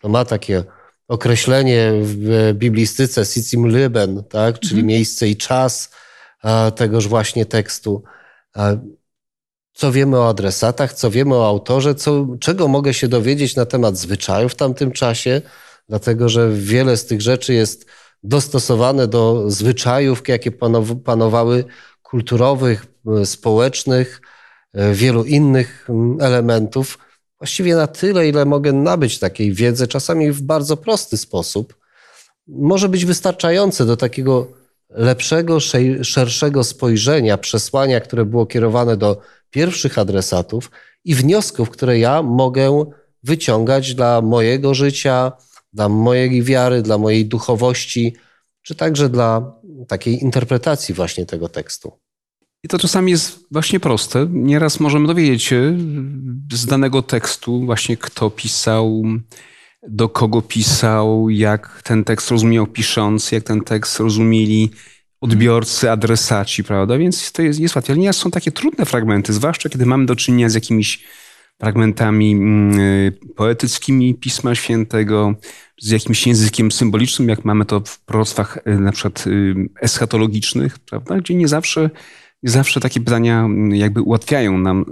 To 0.00 0.08
ma 0.08 0.24
takie 0.24 0.64
określenie 1.08 1.92
w 2.02 2.52
biblistyce 2.54 3.24
sicim 3.24 3.68
liben, 3.68 4.24
tak? 4.24 4.58
czyli 4.58 4.80
mhm. 4.80 4.86
miejsce 4.86 5.28
i 5.28 5.36
czas 5.36 5.90
tegoż 6.76 7.08
właśnie 7.08 7.46
tekstu 7.46 8.02
co 9.76 9.92
wiemy 9.92 10.18
o 10.18 10.28
adresatach, 10.28 10.92
co 10.92 11.10
wiemy 11.10 11.34
o 11.34 11.46
autorze, 11.46 11.94
co, 11.94 12.26
czego 12.40 12.68
mogę 12.68 12.94
się 12.94 13.08
dowiedzieć 13.08 13.56
na 13.56 13.66
temat 13.66 13.96
zwyczajów 13.96 14.52
w 14.52 14.54
tamtym 14.54 14.92
czasie, 14.92 15.42
dlatego 15.88 16.28
że 16.28 16.50
wiele 16.52 16.96
z 16.96 17.06
tych 17.06 17.22
rzeczy 17.22 17.54
jest 17.54 17.86
dostosowane 18.22 19.06
do 19.06 19.50
zwyczajów, 19.50 20.28
jakie 20.28 20.50
panowały 21.04 21.64
kulturowych, 22.02 22.86
społecznych, 23.24 24.20
e, 24.72 24.92
wielu 24.92 25.24
innych 25.24 25.88
elementów. 26.20 26.98
Właściwie 27.38 27.74
na 27.74 27.86
tyle, 27.86 28.28
ile 28.28 28.44
mogę 28.44 28.72
nabyć 28.72 29.18
takiej 29.18 29.52
wiedzy, 29.52 29.86
czasami 29.86 30.32
w 30.32 30.42
bardzo 30.42 30.76
prosty 30.76 31.16
sposób, 31.16 31.76
może 32.48 32.88
być 32.88 33.04
wystarczające 33.04 33.86
do 33.86 33.96
takiego 33.96 34.46
lepszego, 34.96 35.58
szerszego 36.02 36.64
spojrzenia, 36.64 37.38
przesłania, 37.38 38.00
które 38.00 38.24
było 38.24 38.46
kierowane 38.46 38.96
do 38.96 39.20
pierwszych 39.50 39.98
adresatów 39.98 40.70
i 41.04 41.14
wniosków, 41.14 41.70
które 41.70 41.98
ja 41.98 42.22
mogę 42.22 42.84
wyciągać 43.22 43.94
dla 43.94 44.20
mojego 44.20 44.74
życia, 44.74 45.32
dla 45.72 45.88
mojej 45.88 46.42
wiary, 46.42 46.82
dla 46.82 46.98
mojej 46.98 47.26
duchowości, 47.26 48.16
czy 48.62 48.74
także 48.74 49.08
dla 49.08 49.52
takiej 49.88 50.22
interpretacji 50.22 50.94
właśnie 50.94 51.26
tego 51.26 51.48
tekstu. 51.48 51.92
I 52.64 52.68
to 52.68 52.78
czasami 52.78 53.12
jest 53.12 53.38
właśnie 53.50 53.80
proste. 53.80 54.26
Nieraz 54.30 54.80
możemy 54.80 55.06
dowiedzieć 55.06 55.42
się 55.42 55.78
z 56.52 56.66
danego 56.66 57.02
tekstu 57.02 57.66
właśnie 57.66 57.96
kto 57.96 58.30
pisał, 58.30 59.04
do 59.88 60.08
kogo 60.08 60.42
pisał, 60.42 61.30
jak 61.30 61.82
ten 61.82 62.04
tekst 62.04 62.30
rozumiał 62.30 62.66
pisząc, 62.66 63.32
jak 63.32 63.44
ten 63.44 63.60
tekst 63.60 64.00
rozumieli 64.00 64.70
odbiorcy, 65.20 65.90
adresaci, 65.90 66.64
prawda? 66.64 66.98
Więc 66.98 67.32
to 67.32 67.42
jest, 67.42 67.60
jest 67.60 67.76
łatwiej. 67.76 67.94
Ale 67.94 68.00
nieraz 68.00 68.16
są 68.16 68.30
takie 68.30 68.52
trudne 68.52 68.84
fragmenty, 68.84 69.32
zwłaszcza 69.32 69.68
kiedy 69.68 69.86
mamy 69.86 70.06
do 70.06 70.16
czynienia 70.16 70.48
z 70.48 70.54
jakimiś 70.54 71.04
fragmentami 71.60 72.32
mm, 72.32 72.80
y, 72.80 73.12
poetyckimi 73.36 74.14
Pisma 74.14 74.54
Świętego, 74.54 75.34
z 75.80 75.90
jakimś 75.90 76.26
językiem 76.26 76.72
symbolicznym, 76.72 77.28
jak 77.28 77.44
mamy 77.44 77.64
to 77.64 77.80
w 77.80 78.00
proroctwach 78.00 78.58
y, 78.66 78.80
na 78.80 78.92
przykład 78.92 79.26
y, 79.26 79.54
eschatologicznych, 79.80 80.78
prawda? 80.78 81.18
Gdzie 81.18 81.34
nie 81.34 81.48
zawsze, 81.48 81.90
nie 82.42 82.50
zawsze 82.50 82.80
takie 82.80 83.00
pytania 83.00 83.40
mm, 83.40 83.74
jakby 83.74 84.02
ułatwiają 84.02 84.58
nam 84.58 84.84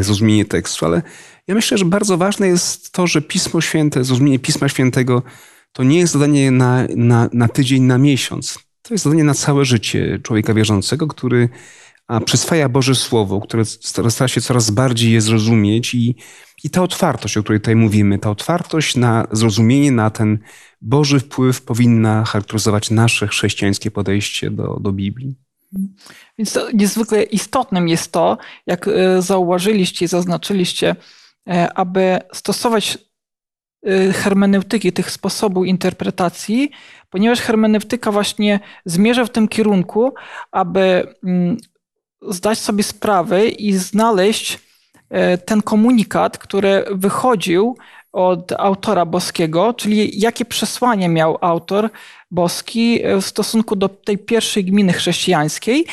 zrozumienie 0.00 0.44
tekstu, 0.44 0.86
ale 0.86 1.02
ja 1.46 1.54
myślę, 1.54 1.78
że 1.78 1.84
bardzo 1.84 2.16
ważne 2.16 2.48
jest 2.48 2.92
to, 2.92 3.06
że 3.06 3.22
Pismo 3.22 3.60
Święte, 3.60 4.04
zrozumienie 4.04 4.38
Pisma 4.38 4.68
Świętego 4.68 5.22
to 5.72 5.82
nie 5.82 5.98
jest 5.98 6.12
zadanie 6.12 6.50
na, 6.50 6.86
na, 6.96 7.28
na 7.32 7.48
tydzień, 7.48 7.82
na 7.82 7.98
miesiąc. 7.98 8.58
To 8.82 8.94
jest 8.94 9.04
zadanie 9.04 9.24
na 9.24 9.34
całe 9.34 9.64
życie 9.64 10.18
człowieka 10.22 10.54
wierzącego, 10.54 11.06
który 11.06 11.48
a 12.08 12.20
przyswaja 12.20 12.68
Boże 12.68 12.94
Słowo, 12.94 13.40
które 13.40 13.64
stara 13.64 14.28
się 14.28 14.40
coraz 14.40 14.70
bardziej 14.70 15.12
je 15.12 15.20
zrozumieć 15.20 15.94
i, 15.94 16.16
i 16.64 16.70
ta 16.70 16.82
otwartość, 16.82 17.36
o 17.36 17.42
której 17.42 17.60
tutaj 17.60 17.76
mówimy, 17.76 18.18
ta 18.18 18.30
otwartość 18.30 18.96
na 18.96 19.26
zrozumienie, 19.32 19.92
na 19.92 20.10
ten 20.10 20.38
Boży 20.80 21.20
wpływ 21.20 21.62
powinna 21.62 22.24
charakteryzować 22.24 22.90
nasze 22.90 23.28
chrześcijańskie 23.28 23.90
podejście 23.90 24.50
do, 24.50 24.78
do 24.80 24.92
Biblii. 24.92 25.36
Więc 26.38 26.58
niezwykle 26.74 27.22
istotnym 27.22 27.88
jest 27.88 28.12
to, 28.12 28.38
jak 28.66 28.88
e, 28.88 29.22
zauważyliście 29.22 30.04
i 30.04 30.08
zaznaczyliście, 30.08 30.96
e, 31.48 31.72
aby 31.74 32.18
stosować 32.32 32.98
e, 33.86 34.12
hermeneutyki, 34.12 34.92
tych 34.92 35.10
sposobów 35.10 35.66
interpretacji, 35.66 36.70
ponieważ 37.10 37.40
hermeneutyka 37.40 38.12
właśnie 38.12 38.60
zmierza 38.84 39.24
w 39.24 39.30
tym 39.30 39.48
kierunku, 39.48 40.14
aby 40.50 41.14
mm, 41.24 41.56
zdać 42.28 42.58
sobie 42.58 42.82
sprawę 42.82 43.46
i 43.46 43.72
znaleźć 43.72 44.58
ten 45.44 45.62
komunikat, 45.62 46.38
który 46.38 46.84
wychodził 46.90 47.76
od 48.12 48.52
autora 48.52 49.06
boskiego, 49.06 49.74
czyli 49.74 50.20
jakie 50.20 50.44
przesłanie 50.44 51.08
miał 51.08 51.38
autor 51.40 51.90
boski 52.30 53.00
w 53.20 53.24
stosunku 53.24 53.76
do 53.76 53.88
tej 53.88 54.18
pierwszej 54.18 54.64
gminy 54.64 54.92
chrześcijańskiej, 54.92 55.86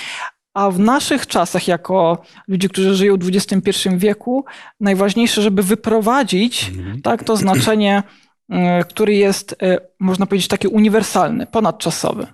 a 0.53 0.71
w 0.71 0.79
naszych 0.79 1.27
czasach, 1.27 1.67
jako 1.67 2.21
ludzi, 2.47 2.69
którzy 2.69 2.95
żyją 2.95 3.17
w 3.17 3.27
XXI 3.27 3.89
wieku, 3.97 4.45
najważniejsze, 4.79 5.41
żeby 5.41 5.63
wyprowadzić 5.63 6.71
mhm. 6.77 7.01
tak, 7.01 7.23
to 7.23 7.37
znaczenie, 7.37 8.03
e, 8.49 8.83
który 8.83 9.15
jest, 9.15 9.55
e, 9.63 9.77
można 9.99 10.25
powiedzieć, 10.25 10.47
taki 10.47 10.67
uniwersalny, 10.67 11.45
ponadczasowy. 11.45 12.27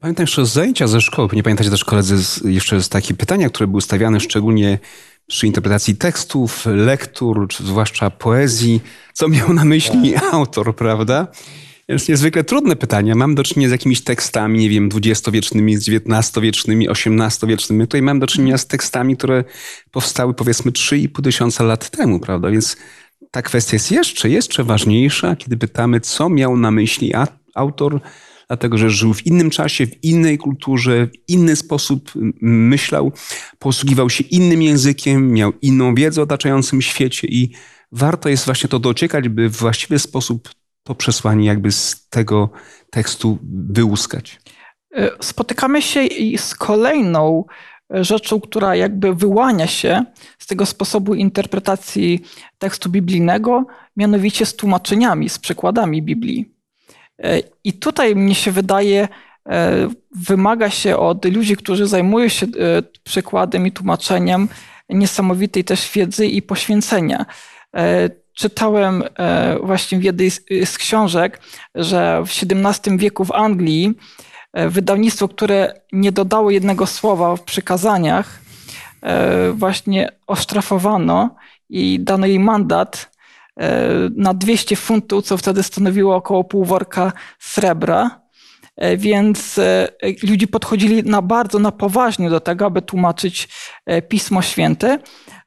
Pamiętam 0.00 0.22
jeszcze 0.22 0.46
zajęcia 0.46 0.86
ze 0.86 1.00
szkoły. 1.00 1.28
Nie 1.32 1.42
pamiętacie 1.42 1.70
też 1.70 1.84
koledzy 1.84 2.48
jeszcze 2.50 2.82
z 2.82 2.88
takie 2.88 3.14
pytania, 3.14 3.48
które 3.48 3.66
były 3.66 3.82
stawiane 3.82 4.20
szczególnie 4.20 4.78
przy 5.30 5.46
interpretacji 5.46 5.96
tekstów, 5.96 6.66
lektur, 6.66 7.48
czy 7.48 7.64
zwłaszcza 7.64 8.10
poezji, 8.10 8.80
co 9.12 9.28
miał 9.28 9.52
na 9.52 9.64
myśli 9.64 10.12
tak. 10.12 10.34
autor, 10.34 10.76
prawda? 10.76 11.26
Jest 11.88 12.08
niezwykle 12.08 12.44
trudne 12.44 12.76
pytania. 12.76 13.14
Mam 13.14 13.34
do 13.34 13.42
czynienia 13.42 13.68
z 13.68 13.72
jakimiś 13.72 14.04
tekstami, 14.04 14.58
nie 14.58 14.68
wiem, 14.68 14.88
dwudziestowiecznymi, 14.88 15.76
XIX-wiecznymi, 15.76 16.88
XVIII-wiecznymi. 16.88 17.82
Tutaj 17.82 18.02
mam 18.02 18.20
do 18.20 18.26
czynienia 18.26 18.58
z 18.58 18.66
tekstami, 18.66 19.16
które 19.16 19.44
powstały 19.90 20.34
powiedzmy 20.34 20.72
3,5 20.72 21.22
tysiąca 21.22 21.64
lat 21.64 21.90
temu, 21.90 22.20
prawda? 22.20 22.50
Więc 22.50 22.76
ta 23.30 23.42
kwestia 23.42 23.74
jest 23.74 23.92
jeszcze, 23.92 24.30
jeszcze 24.30 24.64
ważniejsza, 24.64 25.36
kiedy 25.36 25.56
pytamy, 25.56 26.00
co 26.00 26.28
miał 26.28 26.56
na 26.56 26.70
myśli 26.70 27.12
autor, 27.54 28.00
dlatego 28.50 28.78
że 28.78 28.90
żył 28.90 29.14
w 29.14 29.26
innym 29.26 29.50
czasie, 29.50 29.86
w 29.86 30.04
innej 30.04 30.38
kulturze, 30.38 31.06
w 31.06 31.28
inny 31.28 31.56
sposób 31.56 32.12
myślał, 32.40 33.12
posługiwał 33.58 34.10
się 34.10 34.24
innym 34.24 34.62
językiem, 34.62 35.32
miał 35.32 35.52
inną 35.62 35.94
wiedzę 35.94 36.20
o 36.20 36.24
otaczającym 36.24 36.82
świecie 36.82 37.28
i 37.28 37.52
warto 37.92 38.28
jest 38.28 38.44
właśnie 38.44 38.68
to 38.68 38.78
dociekać, 38.78 39.28
by 39.28 39.48
w 39.48 39.56
właściwy 39.56 39.98
sposób 39.98 40.48
to 40.82 40.94
przesłanie 40.94 41.46
jakby 41.46 41.72
z 41.72 42.08
tego 42.08 42.50
tekstu 42.90 43.38
wyłuskać. 43.70 44.40
E, 44.94 45.10
spotykamy 45.20 45.82
się 45.82 46.00
z 46.36 46.54
kolejną 46.54 47.44
rzeczą, 47.90 48.40
która 48.40 48.76
jakby 48.76 49.14
wyłania 49.14 49.66
się 49.66 50.04
z 50.38 50.46
tego 50.46 50.66
sposobu 50.66 51.14
interpretacji 51.14 52.22
tekstu 52.58 52.90
biblijnego, 52.90 53.66
mianowicie 53.96 54.46
z 54.46 54.56
tłumaczeniami, 54.56 55.28
z 55.28 55.38
przekładami 55.38 56.02
Biblii. 56.02 56.59
E, 57.20 57.40
I 57.64 57.72
tutaj 57.72 58.16
mnie 58.16 58.34
się 58.34 58.52
wydaje, 58.52 59.08
e, 59.48 59.88
wymaga 60.16 60.70
się 60.70 60.96
od 60.96 61.24
ludzi, 61.24 61.56
którzy 61.56 61.86
zajmują 61.86 62.28
się 62.28 62.46
przekładem 63.04 63.66
i 63.66 63.72
tłumaczeniem 63.72 64.48
niesamowitej 64.88 65.64
też 65.64 65.90
wiedzy 65.92 66.26
i 66.26 66.42
poświęcenia. 66.42 67.26
Czytałem 68.40 69.04
e, 69.18 69.58
właśnie 69.62 69.98
w 69.98 70.02
jednej 70.04 70.30
z 70.64 70.78
książek, 70.78 71.40
że 71.74 72.22
w 72.26 72.30
XVII 72.30 72.98
wieku 72.98 73.24
w 73.24 73.32
Anglii 73.32 73.94
e, 74.52 74.68
wydawnictwo, 74.68 75.28
które 75.28 75.80
nie 75.92 76.12
dodało 76.12 76.50
jednego 76.50 76.86
słowa 76.86 77.36
w 77.36 77.42
przykazaniach, 77.42 78.38
e, 79.02 79.52
właśnie 79.52 80.08
osztrafowano 80.26 81.36
i 81.68 82.00
dano 82.00 82.26
jej 82.26 82.38
mandat 82.38 83.09
na 84.16 84.34
200 84.34 84.76
funtów, 84.76 85.24
co 85.24 85.36
wtedy 85.36 85.62
stanowiło 85.62 86.16
około 86.16 86.44
pół 86.44 86.64
worka 86.64 87.12
srebra. 87.38 88.20
Więc 88.96 89.60
ludzie 90.22 90.46
podchodzili 90.46 91.04
na 91.04 91.22
bardzo 91.22 91.58
na 91.58 91.72
poważnie 91.72 92.30
do 92.30 92.40
tego, 92.40 92.66
aby 92.66 92.82
tłumaczyć 92.82 93.48
Pismo 94.08 94.42
Święte 94.42 94.98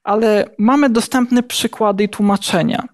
ale 0.03 0.49
mamy 0.57 0.89
dostępne 0.89 1.43
przykłady 1.43 2.03
i 2.03 2.09
tłumaczenia. 2.09 2.87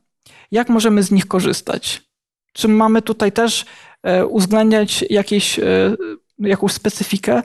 Jak 0.52 0.70
możemy 0.70 1.04
z 1.04 1.12
nich 1.12 1.28
korzystać? 1.28 2.10
Czy 2.54 2.68
mamy 2.68 3.02
tutaj 3.02 3.32
też 3.32 3.66
e, 4.04 4.26
uwzględniać 4.26 5.06
jakieś, 5.10 5.60
e, 5.60 5.96
jakąś 6.40 6.72
specyfikę? 6.72 7.44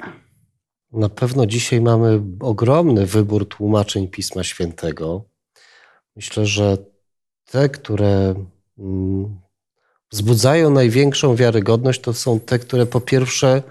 Na 0.93 1.09
pewno 1.09 1.47
dzisiaj 1.47 1.81
mamy 1.81 2.23
ogromny 2.41 3.07
wybór 3.07 3.49
tłumaczeń 3.49 4.09
Pisma 4.09 4.45
Świętego. 4.45 5.25
Myślę, 6.17 6.47
że 6.47 6.77
te, 7.55 7.69
które 7.69 8.35
mm, 8.79 9.41
wzbudzają 10.13 10.71
największą 10.71 11.37
wiarygodność, 11.37 12.01
to 12.01 12.15
są 12.15 12.41
te, 12.41 12.59
które 12.59 12.87
po 12.87 13.01
pierwsze 13.01 13.63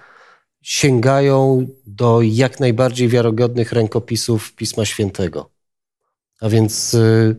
sięgają 0.62 1.68
do 1.88 2.22
jak 2.22 2.60
najbardziej 2.60 3.08
wiarygodnych 3.08 3.72
rękopisów 3.72 4.54
Pisma 4.56 4.86
Świętego. 4.86 5.50
A 6.42 6.50
więc 6.50 6.94
y, 6.94 7.36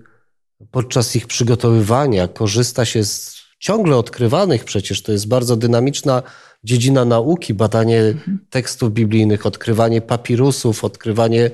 podczas 0.70 1.16
ich 1.16 1.26
przygotowywania 1.26 2.28
korzysta 2.28 2.84
się 2.84 3.04
z 3.04 3.42
ciągle 3.58 3.96
odkrywanych, 3.96 4.64
przecież 4.64 5.02
to 5.02 5.12
jest 5.12 5.28
bardzo 5.28 5.56
dynamiczna 5.56 6.22
dziedzina 6.64 7.04
nauki, 7.04 7.54
badanie 7.54 8.00
mhm. 8.00 8.38
tekstów 8.50 8.92
biblijnych, 8.92 9.46
odkrywanie 9.46 10.00
papirusów, 10.00 10.84
odkrywanie 10.84 11.50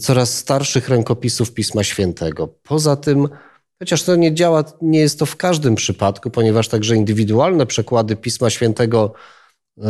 coraz 0.00 0.38
starszych 0.38 0.88
rękopisów 0.88 1.52
Pisma 1.52 1.82
Świętego. 1.82 2.48
Poza 2.48 2.96
tym, 2.96 3.28
chociaż 3.84 4.02
to 4.02 4.16
nie 4.16 4.34
działa, 4.34 4.64
nie 4.82 4.98
jest 4.98 5.18
to 5.18 5.26
w 5.26 5.36
każdym 5.36 5.74
przypadku, 5.74 6.30
ponieważ 6.30 6.68
także 6.68 6.96
indywidualne 6.96 7.66
przekłady 7.66 8.16
Pisma 8.16 8.50
Świętego 8.50 9.12
y, 9.78 9.82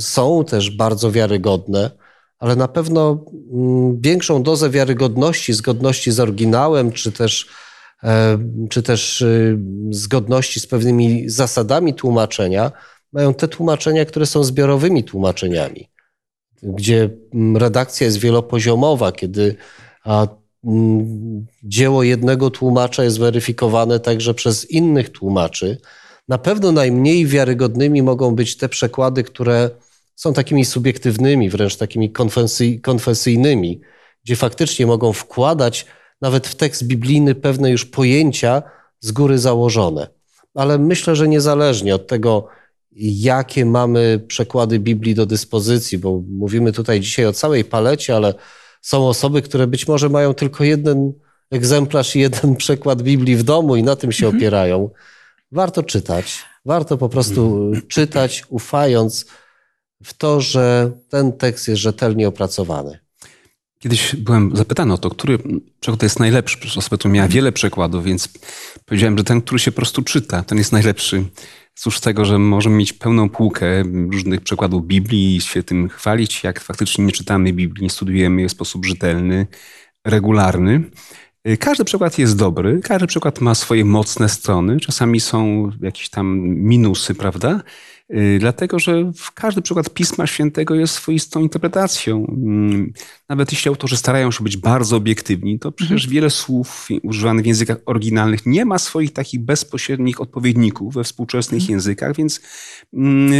są 0.00 0.44
też 0.44 0.70
bardzo 0.70 1.12
wiarygodne 1.12 1.90
ale 2.38 2.56
na 2.56 2.68
pewno 2.68 3.24
mm, 3.52 4.00
większą 4.00 4.42
dozę 4.42 4.70
wiarygodności, 4.70 5.52
zgodności 5.52 6.12
z 6.12 6.20
oryginałem, 6.20 6.92
czy 6.92 7.12
też, 7.12 7.48
e, 8.04 8.38
czy 8.70 8.82
też 8.82 9.20
y, 9.20 9.58
zgodności 9.90 10.60
z 10.60 10.66
pewnymi 10.66 11.30
zasadami 11.30 11.94
tłumaczenia, 11.94 12.72
mają 13.12 13.34
te 13.34 13.48
tłumaczenia, 13.48 14.04
które 14.04 14.26
są 14.26 14.44
zbiorowymi 14.44 15.04
tłumaczeniami, 15.04 15.88
gdzie 16.62 17.10
mm, 17.34 17.56
redakcja 17.56 18.04
jest 18.04 18.18
wielopoziomowa, 18.18 19.12
kiedy 19.12 19.56
dzieło 21.62 22.02
jednego 22.02 22.50
tłumacza 22.50 23.04
jest 23.04 23.18
weryfikowane 23.18 24.00
także 24.00 24.34
przez 24.34 24.70
innych 24.70 25.10
tłumaczy. 25.10 25.78
Na 26.28 26.38
pewno 26.38 26.72
najmniej 26.72 27.26
wiarygodnymi 27.26 28.02
mogą 28.02 28.34
być 28.34 28.56
te 28.56 28.68
przekłady, 28.68 29.22
które 29.22 29.70
są 30.14 30.32
takimi 30.32 30.64
subiektywnymi, 30.64 31.50
wręcz 31.50 31.76
takimi 31.76 32.12
konfesyjnymi, 32.82 33.80
gdzie 34.24 34.36
faktycznie 34.36 34.86
mogą 34.86 35.12
wkładać 35.12 35.86
nawet 36.20 36.46
w 36.46 36.54
tekst 36.54 36.86
biblijny 36.86 37.34
pewne 37.34 37.70
już 37.70 37.84
pojęcia 37.84 38.62
z 39.00 39.12
góry 39.12 39.38
założone. 39.38 40.08
Ale 40.54 40.78
myślę, 40.78 41.16
że 41.16 41.28
niezależnie 41.28 41.94
od 41.94 42.06
tego, 42.06 42.48
jakie 43.00 43.64
mamy 43.64 44.24
przekłady 44.28 44.78
Biblii 44.78 45.14
do 45.14 45.26
dyspozycji, 45.26 45.98
bo 45.98 46.22
mówimy 46.28 46.72
tutaj 46.72 47.00
dzisiaj 47.00 47.26
o 47.26 47.32
całej 47.32 47.64
palecie, 47.64 48.16
ale 48.16 48.34
są 48.82 49.08
osoby, 49.08 49.42
które 49.42 49.66
być 49.66 49.88
może 49.88 50.08
mają 50.08 50.34
tylko 50.34 50.64
jeden 50.64 51.12
egzemplarz 51.50 52.16
i 52.16 52.20
jeden 52.20 52.56
przekład 52.62 53.02
Biblii 53.02 53.36
w 53.36 53.42
domu 53.42 53.76
i 53.76 53.82
na 53.82 53.96
tym 53.96 54.12
się 54.12 54.26
mhm. 54.26 54.36
opierają. 54.36 54.90
Warto 55.52 55.82
czytać. 55.82 56.44
Warto 56.64 56.98
po 56.98 57.08
prostu 57.08 57.56
mhm. 57.56 57.86
czytać, 57.86 58.44
ufając 58.48 59.26
w 60.04 60.14
to, 60.14 60.40
że 60.40 60.90
ten 61.08 61.32
tekst 61.32 61.68
jest 61.68 61.80
rzetelnie 61.80 62.28
opracowany. 62.28 62.98
Kiedyś 63.78 64.16
byłem 64.16 64.56
zapytany 64.56 64.94
o 64.94 64.98
to, 64.98 65.10
który 65.10 65.38
przekład 65.80 66.02
jest 66.02 66.20
najlepszy. 66.20 66.58
Przez 66.58 66.76
osobę, 66.76 66.98
która 66.98 67.14
miała 67.14 67.28
wiele 67.28 67.52
przekładów, 67.52 68.04
więc 68.04 68.28
powiedziałem, 68.84 69.18
że 69.18 69.24
ten, 69.24 69.42
który 69.42 69.58
się 69.58 69.72
po 69.72 69.76
prostu 69.76 70.02
czyta, 70.02 70.42
ten 70.42 70.58
jest 70.58 70.72
najlepszy. 70.72 71.24
Cóż 71.78 71.98
z 71.98 72.00
tego, 72.00 72.24
że 72.24 72.38
możemy 72.38 72.76
mieć 72.76 72.92
pełną 72.92 73.28
półkę 73.28 73.82
różnych 74.12 74.40
przekładów 74.40 74.86
Biblii 74.86 75.36
i 75.36 75.40
się 75.40 75.62
tym 75.62 75.88
chwalić, 75.88 76.44
jak 76.44 76.60
faktycznie 76.60 77.04
nie 77.04 77.12
czytamy 77.12 77.52
Biblii, 77.52 77.82
nie 77.82 77.90
studujemy 77.90 78.40
jej 78.40 78.48
w 78.48 78.52
sposób 78.52 78.86
rzetelny, 78.86 79.46
regularny. 80.04 80.90
Każdy 81.58 81.84
przykład 81.84 82.18
jest 82.18 82.36
dobry, 82.36 82.80
każdy 82.84 83.06
przykład 83.06 83.40
ma 83.40 83.54
swoje 83.54 83.84
mocne 83.84 84.28
strony, 84.28 84.80
czasami 84.80 85.20
są 85.20 85.70
jakieś 85.80 86.10
tam 86.10 86.38
minusy, 86.48 87.14
prawda? 87.14 87.62
Y, 88.14 88.38
dlatego, 88.40 88.78
że 88.78 89.12
każdy 89.34 89.62
przykład 89.62 89.90
Pisma 89.90 90.26
Świętego 90.26 90.74
jest 90.74 90.94
swoistą 90.94 91.40
interpretacją. 91.40 92.26
Mm, 92.26 92.92
nawet 93.28 93.52
jeśli 93.52 93.68
autorzy 93.68 93.96
starają 93.96 94.30
się 94.30 94.44
być 94.44 94.56
bardzo 94.56 94.96
obiektywni, 94.96 95.58
to 95.58 95.72
przecież 95.72 96.04
mhm. 96.04 96.12
wiele 96.12 96.30
słów 96.30 96.88
używanych 97.02 97.44
w 97.44 97.46
językach 97.46 97.78
oryginalnych 97.86 98.46
nie 98.46 98.64
ma 98.64 98.78
swoich 98.78 99.12
takich 99.12 99.40
bezpośrednich 99.40 100.20
odpowiedników 100.20 100.94
we 100.94 101.04
współczesnych 101.04 101.60
mhm. 101.60 101.70
językach, 101.70 102.16
więc 102.16 102.40
mm, 102.94 103.32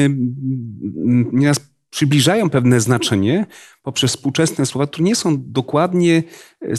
mm, 0.96 1.30
nieraz 1.32 1.60
przybliżają 1.90 2.50
pewne 2.50 2.80
znaczenie 2.80 3.46
poprzez 3.82 4.10
współczesne 4.10 4.66
słowa, 4.66 4.86
które 4.86 5.04
nie 5.04 5.16
są 5.16 5.36
dokładnie 5.38 6.22
e, 6.62 6.74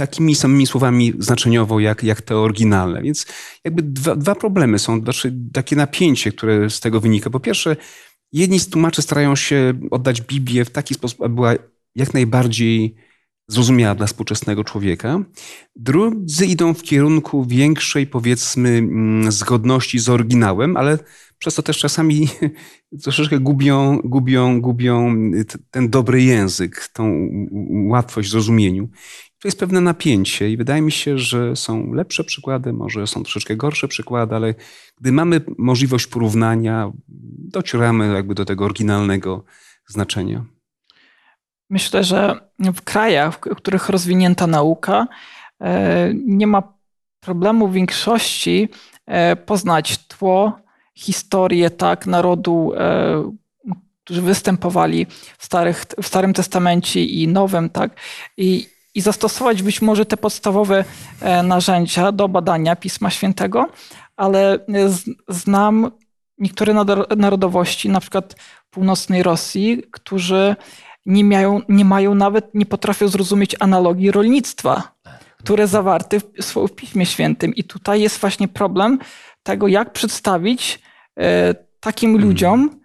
takimi 0.00 0.34
samymi 0.34 0.66
słowami 0.66 1.12
znaczeniowo 1.18 1.80
jak, 1.80 2.02
jak 2.02 2.22
te 2.22 2.36
oryginalne. 2.36 3.02
Więc 3.02 3.26
jakby 3.64 3.82
dwa, 3.82 4.16
dwa 4.16 4.34
problemy 4.34 4.78
są, 4.78 5.00
znaczy 5.00 5.34
takie 5.52 5.76
napięcie, 5.76 6.32
które 6.32 6.70
z 6.70 6.80
tego 6.80 7.00
wynika. 7.00 7.30
Po 7.30 7.40
pierwsze, 7.40 7.76
jedni 8.32 8.60
z 8.60 8.68
tłumaczy 8.68 9.02
starają 9.02 9.36
się 9.36 9.74
oddać 9.90 10.20
Biblię 10.20 10.64
w 10.64 10.70
taki 10.70 10.94
sposób, 10.94 11.22
aby 11.22 11.34
była 11.34 11.54
jak 11.94 12.14
najbardziej 12.14 12.94
zrozumiała 13.48 13.94
dla 13.94 14.06
współczesnego 14.06 14.64
człowieka. 14.64 15.24
Drudzy 15.76 16.46
idą 16.46 16.74
w 16.74 16.82
kierunku 16.82 17.44
większej, 17.44 18.06
powiedzmy, 18.06 18.68
mm, 18.68 19.32
zgodności 19.32 19.98
z 19.98 20.08
oryginałem, 20.08 20.76
ale 20.76 20.98
przez 21.38 21.54
to 21.54 21.62
też 21.62 21.78
czasami 21.78 22.28
troszeczkę 23.02 23.38
gubią, 23.38 23.98
gubią, 24.04 24.60
gubią 24.60 25.14
ten 25.70 25.90
dobry 25.90 26.22
język, 26.22 26.88
tą 26.92 27.28
łatwość 27.88 28.28
w 28.28 28.32
zrozumieniu. 28.32 28.88
Tu 29.40 29.48
jest 29.48 29.60
pewne 29.60 29.80
napięcie 29.80 30.50
i 30.50 30.56
wydaje 30.56 30.82
mi 30.82 30.92
się, 30.92 31.18
że 31.18 31.56
są 31.56 31.92
lepsze 31.92 32.24
przykłady, 32.24 32.72
może 32.72 33.06
są 33.06 33.22
troszeczkę 33.22 33.56
gorsze 33.56 33.88
przykłady, 33.88 34.34
ale 34.34 34.54
gdy 35.00 35.12
mamy 35.12 35.40
możliwość 35.58 36.06
porównania, 36.06 36.92
docieramy 37.48 38.14
jakby 38.14 38.34
do 38.34 38.44
tego 38.44 38.64
oryginalnego 38.64 39.44
znaczenia. 39.86 40.44
Myślę, 41.70 42.04
że 42.04 42.40
w 42.58 42.82
krajach, 42.82 43.34
w 43.34 43.54
których 43.54 43.88
rozwinięta 43.88 44.46
nauka, 44.46 45.06
e, 45.60 46.12
nie 46.14 46.46
ma 46.46 46.62
problemu 47.20 47.68
w 47.68 47.72
większości 47.72 48.68
e, 49.06 49.36
poznać 49.36 50.06
tło, 50.06 50.60
historię 50.94 51.70
tak 51.70 52.06
narodu, 52.06 52.72
e, 52.76 53.36
którzy 54.04 54.22
występowali 54.22 55.06
w, 55.38 55.44
starych, 55.44 55.84
w 56.02 56.06
Starym 56.06 56.32
Testamencie 56.32 57.04
i 57.04 57.28
Nowym, 57.28 57.70
tak? 57.70 58.00
I, 58.36 58.66
i 58.94 59.00
zastosować 59.00 59.62
być 59.62 59.82
może 59.82 60.06
te 60.06 60.16
podstawowe 60.16 60.84
e, 61.20 61.42
narzędzia 61.42 62.12
do 62.12 62.28
badania 62.28 62.76
Pisma 62.76 63.10
Świętego, 63.10 63.68
ale 64.16 64.58
znam 65.28 65.90
niektóre 66.38 66.74
narodowości, 67.16 67.88
na 67.88 68.00
przykład 68.00 68.36
północnej 68.70 69.22
Rosji, 69.22 69.82
którzy 69.90 70.56
nie 71.06 71.24
mają, 71.24 71.60
nie 71.68 71.84
mają 71.84 72.14
nawet, 72.14 72.54
nie 72.54 72.66
potrafią 72.66 73.08
zrozumieć 73.08 73.56
analogii 73.60 74.10
rolnictwa, 74.10 74.94
które 75.38 75.66
zawarte 75.66 76.20
w, 76.20 76.54
w 76.68 76.74
Piśmie 76.74 77.06
Świętym. 77.06 77.54
I 77.54 77.64
tutaj 77.64 78.00
jest 78.00 78.18
właśnie 78.20 78.48
problem 78.48 78.98
tego, 79.42 79.68
jak 79.68 79.92
przedstawić 79.92 80.80
e, 81.18 81.54
takim 81.80 82.10
hmm. 82.10 82.28
ludziom 82.28 82.70
E, 82.70 82.79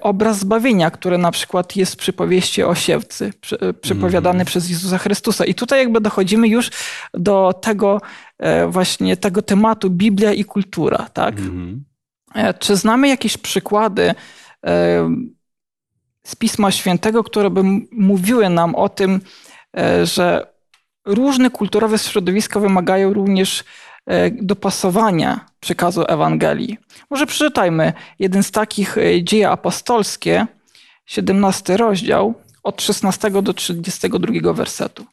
obraz 0.00 0.38
zbawienia, 0.38 0.90
który 0.90 1.18
na 1.18 1.30
przykład 1.30 1.76
jest 1.76 1.96
przy 1.96 2.12
powieści 2.12 2.62
o 2.62 2.74
siewcy, 2.74 3.32
e, 3.60 3.72
przypowiadany 3.72 4.36
mm. 4.36 4.46
przez 4.46 4.70
Jezusa 4.70 4.98
Chrystusa. 4.98 5.44
I 5.44 5.54
tutaj 5.54 5.78
jakby 5.78 6.00
dochodzimy 6.00 6.48
już 6.48 6.70
do 7.14 7.52
tego 7.52 8.00
e, 8.38 8.66
właśnie 8.66 9.16
tego 9.16 9.42
tematu 9.42 9.90
Biblia 9.90 10.32
i 10.32 10.44
kultura, 10.44 11.08
tak? 11.12 11.38
Mm. 11.38 11.84
Czy 12.58 12.76
znamy 12.76 13.08
jakieś 13.08 13.36
przykłady 13.36 14.14
z 16.26 16.36
Pisma 16.36 16.70
Świętego, 16.70 17.24
które 17.24 17.50
by 17.50 17.62
mówiły 17.92 18.48
nam 18.48 18.74
o 18.74 18.88
tym, 18.88 19.20
że 20.02 20.52
różne 21.04 21.50
kulturowe 21.50 21.98
środowiska 21.98 22.60
wymagają 22.60 23.12
również 23.12 23.64
E, 24.08 24.30
dopasowania 24.30 25.47
przekazu 25.60 26.04
Ewangelii. 26.08 26.78
Może 27.10 27.26
przeczytajmy 27.26 27.92
jeden 28.18 28.42
z 28.42 28.50
takich 28.50 28.98
e, 28.98 29.24
dzieje 29.24 29.50
apostolskie, 29.50 30.46
17 31.06 31.76
rozdział, 31.76 32.34
od 32.62 32.82
16 32.82 33.30
do 33.30 33.54
32 33.54 34.52
wersetu. 34.52 35.06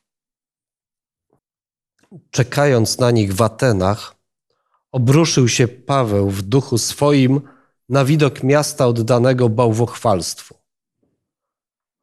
Czekając 2.32 3.00
na 3.00 3.12
nich 3.12 3.34
w 3.34 3.42
Atenach, 3.42 4.16
obruszył 4.92 5.48
się 5.48 5.68
Paweł 5.68 6.30
w 6.30 6.42
duchu 6.42 6.78
swoim 6.78 7.42
na 7.90 8.06
widok 8.06 8.44
miasta 8.44 8.88
oddanego 8.88 9.50
bałwochwalstwu. 9.50 10.56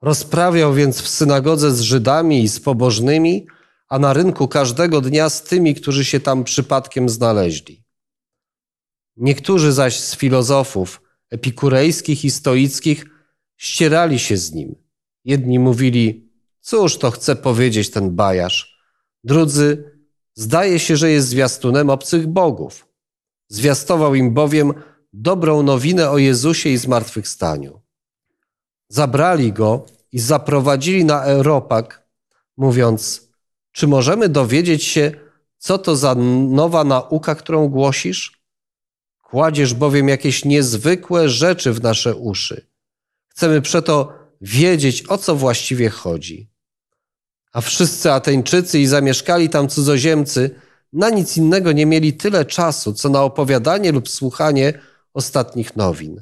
Rozprawiał 0.03 0.75
więc 0.75 1.01
w 1.01 1.09
synagodze 1.09 1.71
z 1.71 1.81
Żydami 1.81 2.43
i 2.43 2.49
z 2.49 2.61
pobożnymi, 2.61 3.47
a 3.89 3.99
na 3.99 4.13
rynku 4.13 4.49
każdego 4.49 5.01
dnia 5.01 5.29
z 5.29 5.43
tymi, 5.43 5.75
którzy 5.75 6.05
się 6.05 6.21
tam 6.21 6.45
przypadkiem 6.45 7.09
znaleźli. 7.09 7.82
Niektórzy 9.17 9.73
zaś 9.73 10.01
z 10.01 10.17
filozofów 10.17 11.03
epikurejskich 11.31 12.25
i 12.25 12.31
stoickich 12.31 13.07
ścierali 13.57 14.19
się 14.19 14.37
z 14.37 14.53
nim. 14.53 14.75
Jedni 15.25 15.59
mówili, 15.59 16.31
cóż 16.61 16.99
to 16.99 17.11
chce 17.11 17.37
powiedzieć 17.37 17.91
ten 17.91 18.11
bajarz. 18.11 18.83
Drudzy, 19.25 19.93
zdaje 20.35 20.79
się, 20.79 20.97
że 20.97 21.11
jest 21.11 21.29
zwiastunem 21.29 21.91
obcych 21.91 22.27
bogów. 22.27 22.89
Zwiastował 23.49 24.15
im 24.15 24.35
bowiem 24.35 24.73
dobrą 25.13 25.63
nowinę 25.63 26.11
o 26.11 26.19
Jezusie 26.19 26.71
i 26.71 26.77
zmartwychwstaniu. 26.77 27.81
Zabrali 28.89 29.53
go 29.53 29.87
i 30.13 30.19
zaprowadzili 30.19 31.05
na 31.05 31.23
Europak, 31.23 32.09
mówiąc, 32.57 33.29
czy 33.73 33.87
możemy 33.87 34.29
dowiedzieć 34.29 34.85
się, 34.85 35.13
co 35.59 35.79
to 35.79 35.97
za 35.97 36.15
nowa 36.49 36.85
nauka, 36.85 37.35
którą 37.35 37.69
głosisz? 37.69 38.42
Kładziesz 39.33 39.75
bowiem 39.75 40.09
jakieś 40.09 40.45
niezwykłe 40.45 41.29
rzeczy 41.29 41.73
w 41.73 41.83
nasze 41.83 42.17
uszy. 42.17 42.67
Chcemy 43.29 43.63
przeto 43.63 44.13
wiedzieć, 44.41 45.05
o 45.09 45.19
co 45.19 45.37
właściwie 45.37 45.91
chodzi. 45.91 46.51
A 47.53 47.61
wszyscy 47.61 48.13
Ateńczycy 48.13 48.79
i 48.79 48.87
zamieszkali 48.87 49.49
tam 49.49 49.69
cudzoziemcy 49.69 50.61
na 50.93 51.11
nic 51.11 51.37
innego 51.37 51.73
nie 51.73 51.87
mieli 51.87 52.13
tyle 52.13 52.45
czasu, 52.45 52.93
co 52.93 53.09
na 53.09 53.23
opowiadanie 53.23 53.93
lub 53.93 54.09
słuchanie 54.09 54.81
ostatnich 55.15 55.77
nowin. 55.77 56.21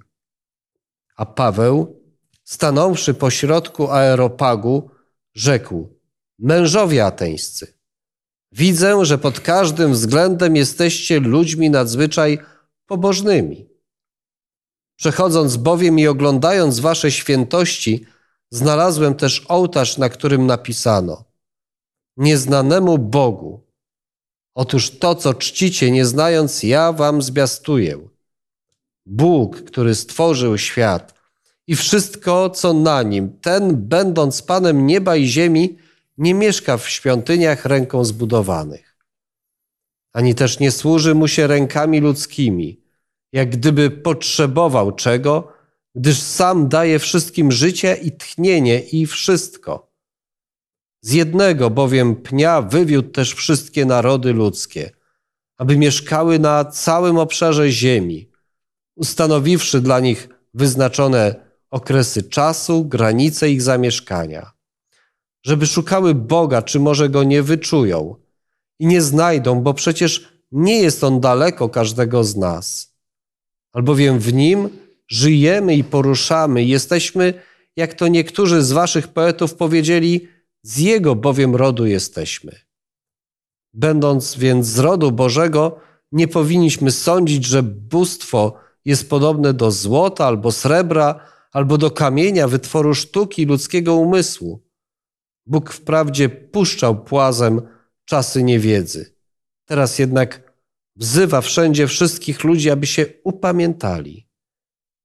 A 1.17 1.27
Paweł, 1.27 2.03
stanąwszy 2.45 3.15
pośrodku 3.15 3.91
aeropagu, 3.91 4.91
rzekł– 5.35 5.89
Mężowie 6.39 7.07
ateńscy, 7.07 7.75
widzę, 8.53 9.05
że 9.05 9.19
pod 9.19 9.41
każdym 9.41 9.93
względem 9.93 10.57
jesteście 10.57 11.21
ludźmi 11.21 11.71
nadzwyczaj 11.71 12.39
pobożnymi. 12.91 13.69
Przechodząc 14.97 15.57
bowiem 15.57 15.99
i 15.99 16.07
oglądając 16.07 16.81
wasze 16.81 17.11
świętości, 17.11 18.07
znalazłem 18.51 19.15
też 19.15 19.47
ołtarz, 19.49 19.99
na 19.99 20.09
którym 20.09 20.47
napisano 20.47 21.25
Nieznanemu 22.17 22.99
Bogu. 22.99 23.67
Otóż 24.55 24.91
to, 24.99 25.15
co 25.15 25.35
czcicie, 25.35 25.91
nie 25.91 26.07
znając, 26.07 26.63
ja 26.63 26.93
wam 26.93 27.23
zwiastuję. 27.23 28.09
Bóg, 29.07 29.57
który 29.57 29.95
stworzył 29.95 30.59
świat 30.59 31.15
i 31.67 31.77
wszystko, 31.77 32.51
co 32.51 32.73
na 32.73 33.03
nim, 33.03 33.39
ten, 33.41 33.77
będąc 33.77 34.43
Panem 34.43 34.87
nieba 34.87 35.17
i 35.17 35.27
ziemi, 35.27 35.79
nie 36.19 36.35
mieszka 36.35 36.77
w 36.77 36.89
świątyniach 36.89 37.65
ręką 37.65 38.05
zbudowanych, 38.05 38.97
ani 40.13 40.35
też 40.35 40.59
nie 40.59 40.71
służy 40.71 41.15
mu 41.15 41.29
się 41.29 41.47
rękami 41.47 42.01
ludzkimi, 42.01 42.80
jak 43.33 43.51
gdyby 43.51 43.91
potrzebował 43.91 44.93
czego, 44.93 45.53
gdyż 45.95 46.19
sam 46.19 46.69
daje 46.69 46.99
wszystkim 46.99 47.53
życie 47.53 47.95
i 48.03 48.13
tchnienie 48.13 48.81
i 48.81 49.07
wszystko. 49.07 49.91
Z 51.03 51.13
jednego 51.13 51.71
bowiem 51.71 52.17
pnia 52.17 52.63
wywiódł 52.63 53.09
też 53.11 53.35
wszystkie 53.35 53.85
narody 53.85 54.33
ludzkie, 54.33 54.91
aby 55.57 55.77
mieszkały 55.77 56.39
na 56.39 56.65
całym 56.65 57.19
obszarze 57.19 57.71
ziemi, 57.71 58.31
ustanowiwszy 58.97 59.81
dla 59.81 60.01
nich 60.01 60.29
wyznaczone 60.55 61.35
okresy 61.71 62.23
czasu, 62.23 62.85
granice 62.85 63.51
ich 63.51 63.63
zamieszkania, 63.63 64.53
żeby 65.43 65.67
szukały 65.67 66.15
Boga, 66.15 66.63
czy 66.63 66.81
może 66.81 67.09
go 67.09 67.25
nie 67.25 67.43
wyczują 67.43 68.15
i 68.79 68.87
nie 68.87 69.03
znajdą, 69.03 69.61
bo 69.61 69.75
przecież 69.75 70.29
nie 70.53 70.81
jest 70.83 71.05
on 71.05 71.21
daleko 71.21 71.69
każdego 71.69 72.25
z 72.25 72.37
nas. 72.37 72.90
Albowiem 73.73 74.19
w 74.19 74.35
nim 74.35 74.69
żyjemy 75.09 75.75
i 75.75 75.85
poruszamy, 75.85 76.65
jesteśmy, 76.65 77.35
jak 77.77 77.95
to 77.95 78.09
niektórzy 78.09 78.63
z 78.63 78.73
waszych 78.73 79.09
poetów 79.09 79.55
powiedzieli, 79.55 80.29
z 80.63 80.79
jego 80.79 81.15
bowiem 81.15 81.57
rodu 81.57 81.87
jesteśmy. 81.87 82.53
Będąc 83.75 84.37
więc 84.37 84.67
z 84.67 84.79
rodu 84.79 85.13
Bożego, 85.13 85.81
nie 86.13 86.29
powinniśmy 86.29 86.91
sądzić, 86.91 87.45
że 87.45 87.63
bóstwo 87.63 88.55
jest 88.85 89.11
podobne 89.11 89.55
do 89.55 89.71
złota 89.71 90.27
albo 90.27 90.53
srebra, 90.53 91.27
albo 91.53 91.79
do 91.79 91.91
kamienia 91.91 92.49
wytworu 92.49 92.95
sztuki 92.95 93.47
ludzkiego 93.47 93.95
umysłu. 93.95 94.63
Bóg 95.47 95.73
wprawdzie 95.73 96.29
puszczał 96.29 97.05
płazem 97.05 97.63
czasy 98.05 98.43
niewiedzy. 98.43 99.15
Teraz 99.65 99.99
jednak 99.99 100.50
wzywa 101.01 101.41
wszędzie 101.41 101.87
wszystkich 101.87 102.45
ludzi, 102.45 102.71
aby 102.71 102.87
się 102.87 103.07
upamiętali, 103.25 104.29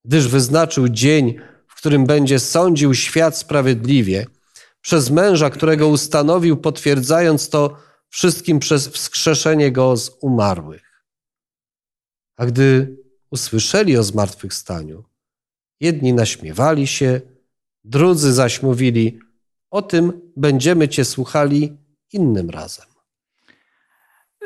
gdyż 0.06 0.28
wyznaczył 0.28 0.90
dzień, 0.90 1.36
w 1.68 1.76
którym 1.76 2.06
będzie 2.06 2.40
sądził 2.40 2.94
świat 2.94 3.38
sprawiedliwie, 3.38 4.26
przez 4.82 5.10
męża, 5.10 5.50
którego 5.50 5.88
ustanowił, 5.88 6.58
potwierdzając 6.58 7.50
to 7.50 7.78
wszystkim 8.10 8.60
przez 8.60 8.88
wskrzeszenie 8.88 9.72
go 9.72 9.98
z 9.98 10.12
umarłych. 10.22 11.06
A 12.38 12.46
gdy 12.46 12.98
usłyszeli 13.32 13.98
o 13.98 14.04
zmartwychwstaniu, 14.04 15.04
jedni 15.80 16.14
naśmiewali 16.14 16.88
się, 16.88 17.22
drudzy 17.84 18.34
zaś 18.34 18.62
mówili: 18.62 19.20
O 19.72 19.82
tym 19.82 20.32
będziemy 20.38 20.90
Cię 20.90 21.06
słuchali 21.06 21.78
innym 22.14 22.50
razem. 22.50 22.95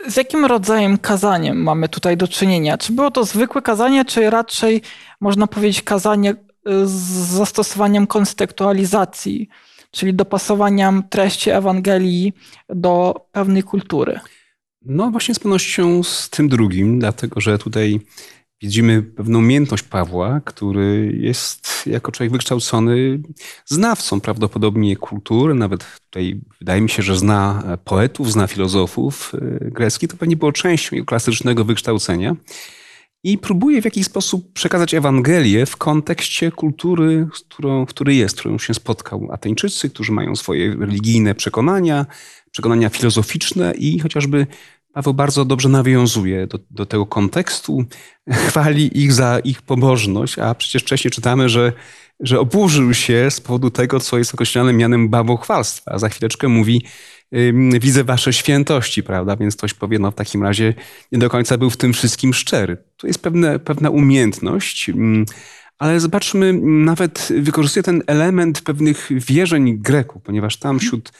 Z 0.08 0.18
jakim 0.18 0.46
rodzajem 0.46 0.98
kazaniem 0.98 1.64
mamy 1.64 1.90
tutaj 1.90 2.18
do 2.18 2.28
czynienia? 2.28 2.78
Czy 2.78 2.94
było 2.94 3.12
to 3.12 3.26
zwykłe 3.26 3.62
kazanie, 3.62 4.06
czy 4.06 4.30
raczej 4.30 4.82
można 5.22 5.48
powiedzieć 5.48 5.82
kazanie 5.82 6.32
y, 6.32 6.36
z 6.88 6.92
zastosowaniem 7.28 8.08
kontekstualizacji, 8.08 9.50
czyli 9.92 10.14
dopasowaniem 10.14 11.04
treści 11.10 11.50
Ewangelii 11.50 12.34
do 12.70 13.16
pewnej 13.32 13.64
kultury? 13.64 14.20
No 14.82 15.12
właśnie 15.12 15.36
z 15.36 15.40
pewnością 15.40 16.04
z 16.04 16.30
tym 16.30 16.50
drugim, 16.50 17.00
dlatego 17.00 17.42
że 17.42 17.58
tutaj 17.58 18.00
widzimy 18.62 19.04
pewną 19.04 19.39
umiejętność 19.39 19.84
Pawła, 19.84 20.41
który 20.45 21.17
jest 21.19 21.84
jako 21.86 22.12
człowiek 22.12 22.32
wykształcony 22.32 23.22
znawcą 23.65 24.22
prawdopodobnie 24.22 24.95
kultury, 24.95 25.54
nawet 25.54 25.86
tutaj 26.06 26.41
wydaje 26.60 26.82
mi 26.82 26.89
się, 26.89 27.04
że 27.04 27.17
zna 27.17 27.63
poetów, 27.84 28.32
zna 28.32 28.48
filozofów 28.48 29.32
e, 29.36 29.72
greckich, 29.72 30.10
to 30.10 30.17
pewnie 30.17 30.36
było 30.36 30.52
częścią 30.52 30.95
jego 30.95 31.06
klasycznego 31.06 31.65
wykształcenia. 31.65 32.36
I 33.24 33.38
próbuje 33.38 33.82
w 33.82 33.86
jakiś 33.86 34.06
sposób 34.06 34.54
przekazać 34.54 34.93
Ewangelię 34.93 35.65
w 35.65 35.78
kontekście 35.78 36.52
kultury, 36.52 37.28
którą, 37.32 37.86
w 37.86 37.89
której 37.89 38.17
jest, 38.17 38.39
którą 38.39 38.58
się 38.58 38.74
spotkał. 38.74 39.28
Ateńczycy, 39.32 39.89
którzy 39.89 40.12
mają 40.12 40.36
swoje 40.36 40.76
religijne 40.76 41.36
przekonania, 41.36 42.06
przekonania 42.52 42.89
filozoficzne 42.89 43.74
i 43.78 44.00
chociażby 44.00 44.48
Paweł 44.93 45.13
bardzo 45.13 45.45
dobrze 45.45 45.69
nawiązuje 45.69 46.47
do, 46.47 46.60
do 46.71 46.86
tego 46.86 47.06
kontekstu, 47.06 47.86
chwali 48.47 49.04
ich 49.04 49.13
za 49.13 49.39
ich 49.39 49.62
pobożność, 49.62 50.39
a 50.39 50.56
przecież 50.56 50.84
wcześniej 50.84 51.12
czytamy, 51.12 51.49
że, 51.49 51.73
że 52.19 52.39
oburzył 52.39 52.93
się 52.93 53.32
z 53.32 53.41
powodu 53.41 53.69
tego, 53.69 53.99
co 53.99 54.17
jest 54.17 54.34
określane 54.34 54.73
mianem 54.73 55.10
bałwochwalstwa. 55.10 55.91
A 55.91 55.99
za 55.99 56.10
chwileczkę 56.10 56.47
mówi, 56.47 56.84
widzę 57.80 58.04
wasze 58.04 58.34
świętości, 58.34 59.04
prawda? 59.04 59.36
Więc 59.36 59.56
ktoś 59.56 59.73
powie, 59.73 59.99
no 59.99 60.12
w 60.12 60.15
takim 60.15 60.43
razie 60.43 60.73
nie 61.12 61.19
do 61.19 61.30
końca 61.30 61.58
był 61.58 61.69
w 61.69 61.78
tym 61.78 61.93
wszystkim 61.93 62.34
szczery. 62.34 62.78
To 62.97 63.08
jest 63.08 63.21
pewne, 63.21 63.60
pewna 63.60 63.89
umiejętność, 63.89 64.91
ale 65.78 65.99
zobaczmy, 65.99 66.54
nawet 66.63 67.30
wykorzystuje 67.41 67.84
ten 67.84 68.04
element 68.08 68.62
pewnych 68.62 69.10
wierzeń 69.12 69.78
Greków, 69.78 70.21
ponieważ 70.23 70.58
tam 70.58 70.80
wśród 70.80 71.12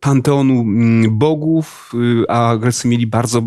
panteonu 0.00 0.60
mm, 0.60 1.18
bogów, 1.18 1.92
y, 2.22 2.28
a 2.28 2.56
Grecy 2.56 2.88
mieli 2.88 3.06
bardzo, 3.06 3.42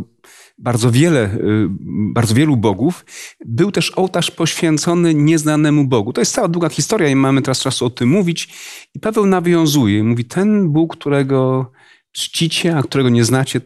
bardzo 0.58 0.92
wiele, 0.92 1.36
y, 1.36 1.68
bardzo 2.14 2.36
wielu 2.36 2.58
bogów. 2.58 3.06
Był 3.46 3.72
też 3.72 3.92
ołtarz 3.92 4.32
poświęcony 4.32 5.14
nieznanemu 5.14 5.86
Bogu. 5.86 6.14
To 6.14 6.22
jest 6.22 6.34
cała 6.34 6.48
długa 6.48 6.70
historia 6.70 7.10
i 7.10 7.16
mamy 7.16 7.42
teraz 7.42 7.60
czasu 7.60 7.86
o 7.86 7.90
tym 7.90 8.10
mówić. 8.10 8.50
I 8.96 9.00
Paweł 9.00 9.26
nawiązuje, 9.26 10.04
mówi, 10.04 10.26
ten 10.26 10.70
Bóg, 10.70 10.98
którego 10.98 11.72
czcicie, 12.12 12.78
a 12.78 12.84
którego 12.84 13.10
nie 13.10 13.24
znacie, 13.24 13.62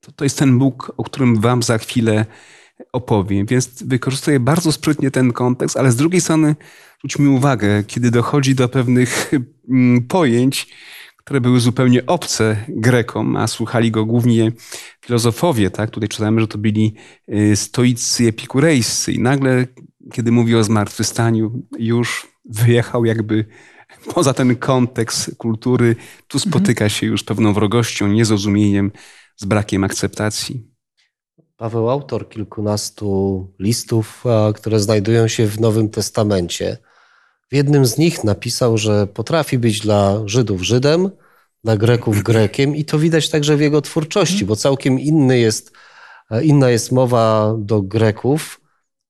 to, 0.00 0.12
to 0.12 0.24
jest 0.24 0.38
ten 0.38 0.58
Bóg, 0.58 0.92
o 0.96 1.04
którym 1.04 1.40
wam 1.40 1.62
za 1.62 1.78
chwilę 1.78 2.26
opowiem. 2.92 3.46
Więc 3.46 3.82
wykorzystuję 3.82 4.40
bardzo 4.40 4.72
sprytnie 4.72 5.10
ten 5.10 5.32
kontekst, 5.32 5.76
ale 5.76 5.92
z 5.92 5.96
drugiej 5.96 6.20
strony 6.20 6.56
zwróć 6.98 7.18
mi 7.18 7.28
uwagę, 7.28 7.84
kiedy 7.84 8.10
dochodzi 8.10 8.54
do 8.54 8.68
pewnych 8.68 9.30
mm, 9.68 10.02
pojęć, 10.02 10.68
które 11.24 11.40
były 11.40 11.60
zupełnie 11.60 12.06
obce 12.06 12.56
Grekom, 12.68 13.36
a 13.36 13.46
słuchali 13.46 13.90
go 13.90 14.04
głównie 14.04 14.52
filozofowie. 15.04 15.70
Tak? 15.70 15.90
Tutaj 15.90 16.08
czytamy, 16.08 16.40
że 16.40 16.48
to 16.48 16.58
byli 16.58 16.94
y, 17.28 17.56
stoicy 17.56 18.28
epikurejscy 18.28 19.12
i 19.12 19.18
nagle, 19.18 19.66
kiedy 20.12 20.32
mówi 20.32 20.56
o 20.56 20.64
zmartwychwstaniu, 20.64 21.62
już 21.78 22.26
wyjechał 22.44 23.04
jakby 23.04 23.44
poza 24.14 24.34
ten 24.34 24.56
kontekst 24.56 25.36
kultury. 25.38 25.96
Tu 26.28 26.38
mhm. 26.38 26.50
spotyka 26.50 26.88
się 26.88 27.06
już 27.06 27.24
pewną 27.24 27.52
wrogością, 27.52 28.08
niezrozumieniem, 28.08 28.92
z 29.36 29.44
brakiem 29.44 29.84
akceptacji. 29.84 30.74
Paweł, 31.56 31.90
autor 31.90 32.28
kilkunastu 32.28 33.54
listów, 33.58 34.24
które 34.54 34.80
znajdują 34.80 35.28
się 35.28 35.46
w 35.46 35.60
Nowym 35.60 35.88
Testamencie, 35.88 36.78
w 37.52 37.54
jednym 37.54 37.86
z 37.86 37.98
nich 37.98 38.24
napisał, 38.24 38.78
że 38.78 39.06
potrafi 39.06 39.58
być 39.58 39.80
dla 39.80 40.22
Żydów 40.26 40.62
Żydem, 40.62 41.10
dla 41.64 41.76
Greków 41.76 42.22
Grekiem 42.28 42.76
i 42.76 42.84
to 42.84 42.98
widać 42.98 43.28
także 43.28 43.56
w 43.56 43.60
jego 43.60 43.82
twórczości, 43.82 44.44
bo 44.44 44.56
całkiem 44.56 45.00
inny 45.00 45.38
jest, 45.38 45.72
inna 46.42 46.70
jest 46.70 46.92
mowa 46.92 47.54
do 47.58 47.82
Greków, 47.82 48.60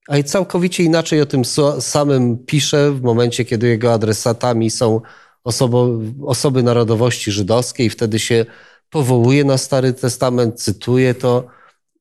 a 0.09 0.19
i 0.19 0.25
całkowicie 0.25 0.83
inaczej 0.85 1.21
o 1.21 1.27
tym 1.27 1.43
samym 1.81 2.39
pisze 2.39 2.93
w 2.93 3.03
momencie, 3.03 3.45
kiedy 3.45 3.69
jego 3.69 3.93
adresatami 3.93 4.71
są 4.71 5.01
osobo, 5.45 5.99
osoby 6.27 6.63
narodowości 6.63 7.33
żydowskiej. 7.33 7.91
Wtedy 7.91 8.19
się 8.19 8.47
powołuje 8.91 9.45
na 9.45 9.59
Stary 9.59 9.93
Testament, 9.93 10.63
cytuje 10.63 11.15
to. 11.15 11.47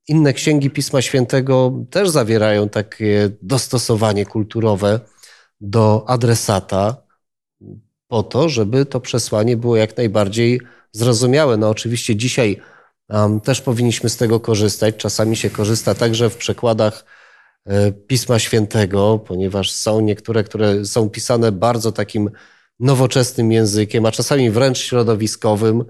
Inne 0.07 0.33
księgi 0.33 0.69
Pisma 0.69 1.01
Świętego 1.01 1.73
też 1.89 2.09
zawierają 2.09 2.69
takie 2.69 3.29
dostosowanie 3.41 4.25
kulturowe 4.25 4.99
do 5.63 6.03
adresata 6.07 6.95
po 8.07 8.23
to, 8.23 8.49
żeby 8.49 8.85
to 8.85 8.99
przesłanie 8.99 9.57
było 9.57 9.75
jak 9.75 9.97
najbardziej 9.97 10.61
zrozumiałe. 10.91 11.57
No 11.57 11.69
oczywiście 11.69 12.15
dzisiaj 12.15 12.61
um, 13.09 13.41
też 13.41 13.61
powinniśmy 13.61 14.09
z 14.09 14.17
tego 14.17 14.39
korzystać. 14.39 14.95
Czasami 14.97 15.35
się 15.35 15.49
korzysta 15.49 15.95
także 15.95 16.29
w 16.29 16.37
przekładach 16.37 17.05
e, 17.65 17.91
Pisma 17.91 18.39
Świętego, 18.39 19.19
ponieważ 19.27 19.71
są 19.71 19.99
niektóre, 19.99 20.43
które 20.43 20.85
są 20.85 21.09
pisane 21.09 21.51
bardzo 21.51 21.91
takim 21.91 22.29
nowoczesnym 22.79 23.51
językiem, 23.51 24.05
a 24.05 24.11
czasami 24.11 24.51
wręcz 24.51 24.77
środowiskowym. 24.77 25.85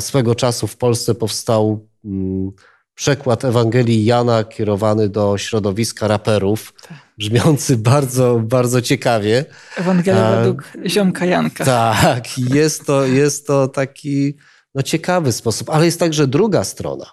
Swego 0.00 0.34
czasu 0.34 0.66
w 0.66 0.76
Polsce 0.76 1.14
powstał 1.14 1.88
mm, 2.04 2.52
przekład 2.94 3.44
Ewangelii 3.44 4.04
Jana 4.04 4.44
kierowany 4.44 5.08
do 5.08 5.38
środowiska 5.38 6.08
raperów, 6.08 6.74
tak. 6.88 7.07
Brzmiący 7.18 7.76
bardzo, 7.92 8.40
bardzo 8.44 8.82
ciekawie. 8.82 9.44
Ewangelia 9.76 10.36
według 10.36 10.72
ziomka 10.86 11.24
Janka. 11.24 11.64
Tak, 11.64 12.38
jest 12.38 12.86
to, 12.86 13.06
jest 13.06 13.46
to 13.46 13.68
taki 13.68 14.34
no, 14.74 14.82
ciekawy 14.82 15.32
sposób, 15.32 15.70
ale 15.70 15.84
jest 15.84 16.00
także 16.00 16.26
druga 16.26 16.64
strona 16.64 17.06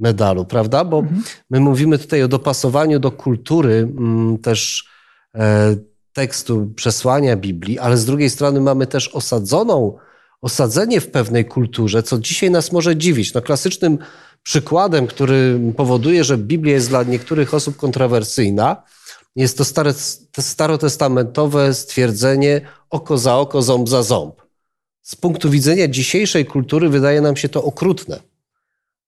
medalu, 0.00 0.44
prawda? 0.44 0.84
Bo 0.84 0.98
mhm. 0.98 1.22
my 1.50 1.60
mówimy 1.60 1.98
tutaj 1.98 2.22
o 2.22 2.28
dopasowaniu 2.28 2.98
do 2.98 3.10
kultury 3.10 3.88
mm, 3.98 4.38
też 4.38 4.88
e, 5.34 5.76
tekstu 6.12 6.72
przesłania 6.76 7.36
Biblii, 7.36 7.78
ale 7.78 7.96
z 7.96 8.04
drugiej 8.04 8.30
strony 8.30 8.60
mamy 8.60 8.86
też 8.86 9.08
osadzoną 9.08 9.98
osadzenie 10.40 11.00
w 11.00 11.10
pewnej 11.10 11.44
kulturze, 11.44 12.02
co 12.02 12.18
dzisiaj 12.18 12.50
nas 12.50 12.72
może 12.72 12.96
dziwić. 12.96 13.34
No, 13.34 13.42
klasycznym 13.42 13.98
przykładem, 14.42 15.06
który 15.06 15.60
powoduje, 15.76 16.24
że 16.24 16.38
Biblia 16.38 16.74
jest 16.74 16.88
dla 16.88 17.02
niektórych 17.02 17.54
osób 17.54 17.76
kontrowersyjna, 17.76 18.82
jest 19.36 19.58
to 19.58 19.64
stare, 19.64 19.92
starotestamentowe 20.40 21.74
stwierdzenie 21.74 22.60
oko 22.90 23.18
za 23.18 23.36
oko, 23.36 23.62
ząb 23.62 23.88
za 23.88 24.02
ząb. 24.02 24.42
Z 25.02 25.16
punktu 25.16 25.50
widzenia 25.50 25.88
dzisiejszej 25.88 26.46
kultury 26.46 26.88
wydaje 26.88 27.20
nam 27.20 27.36
się 27.36 27.48
to 27.48 27.64
okrutne, 27.64 28.20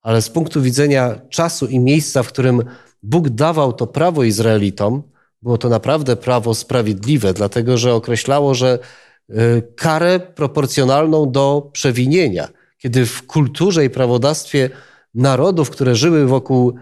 ale 0.02 0.22
z 0.22 0.28
punktu 0.28 0.62
widzenia 0.62 1.20
czasu 1.30 1.66
i 1.66 1.78
miejsca, 1.78 2.22
w 2.22 2.28
którym 2.28 2.62
Bóg 3.02 3.28
dawał 3.28 3.72
to 3.72 3.86
prawo 3.86 4.24
Izraelitom, 4.24 5.02
było 5.42 5.58
to 5.58 5.68
naprawdę 5.68 6.16
prawo 6.16 6.54
sprawiedliwe, 6.54 7.34
dlatego 7.34 7.78
że 7.78 7.94
określało, 7.94 8.54
że 8.54 8.78
y, 9.30 9.62
karę 9.76 10.20
proporcjonalną 10.20 11.30
do 11.30 11.70
przewinienia. 11.72 12.48
Kiedy 12.78 13.06
w 13.06 13.26
kulturze 13.26 13.84
i 13.84 13.90
prawodawstwie 13.90 14.70
narodów, 15.14 15.70
które 15.70 15.94
żyły 15.94 16.26
wokół 16.26 16.74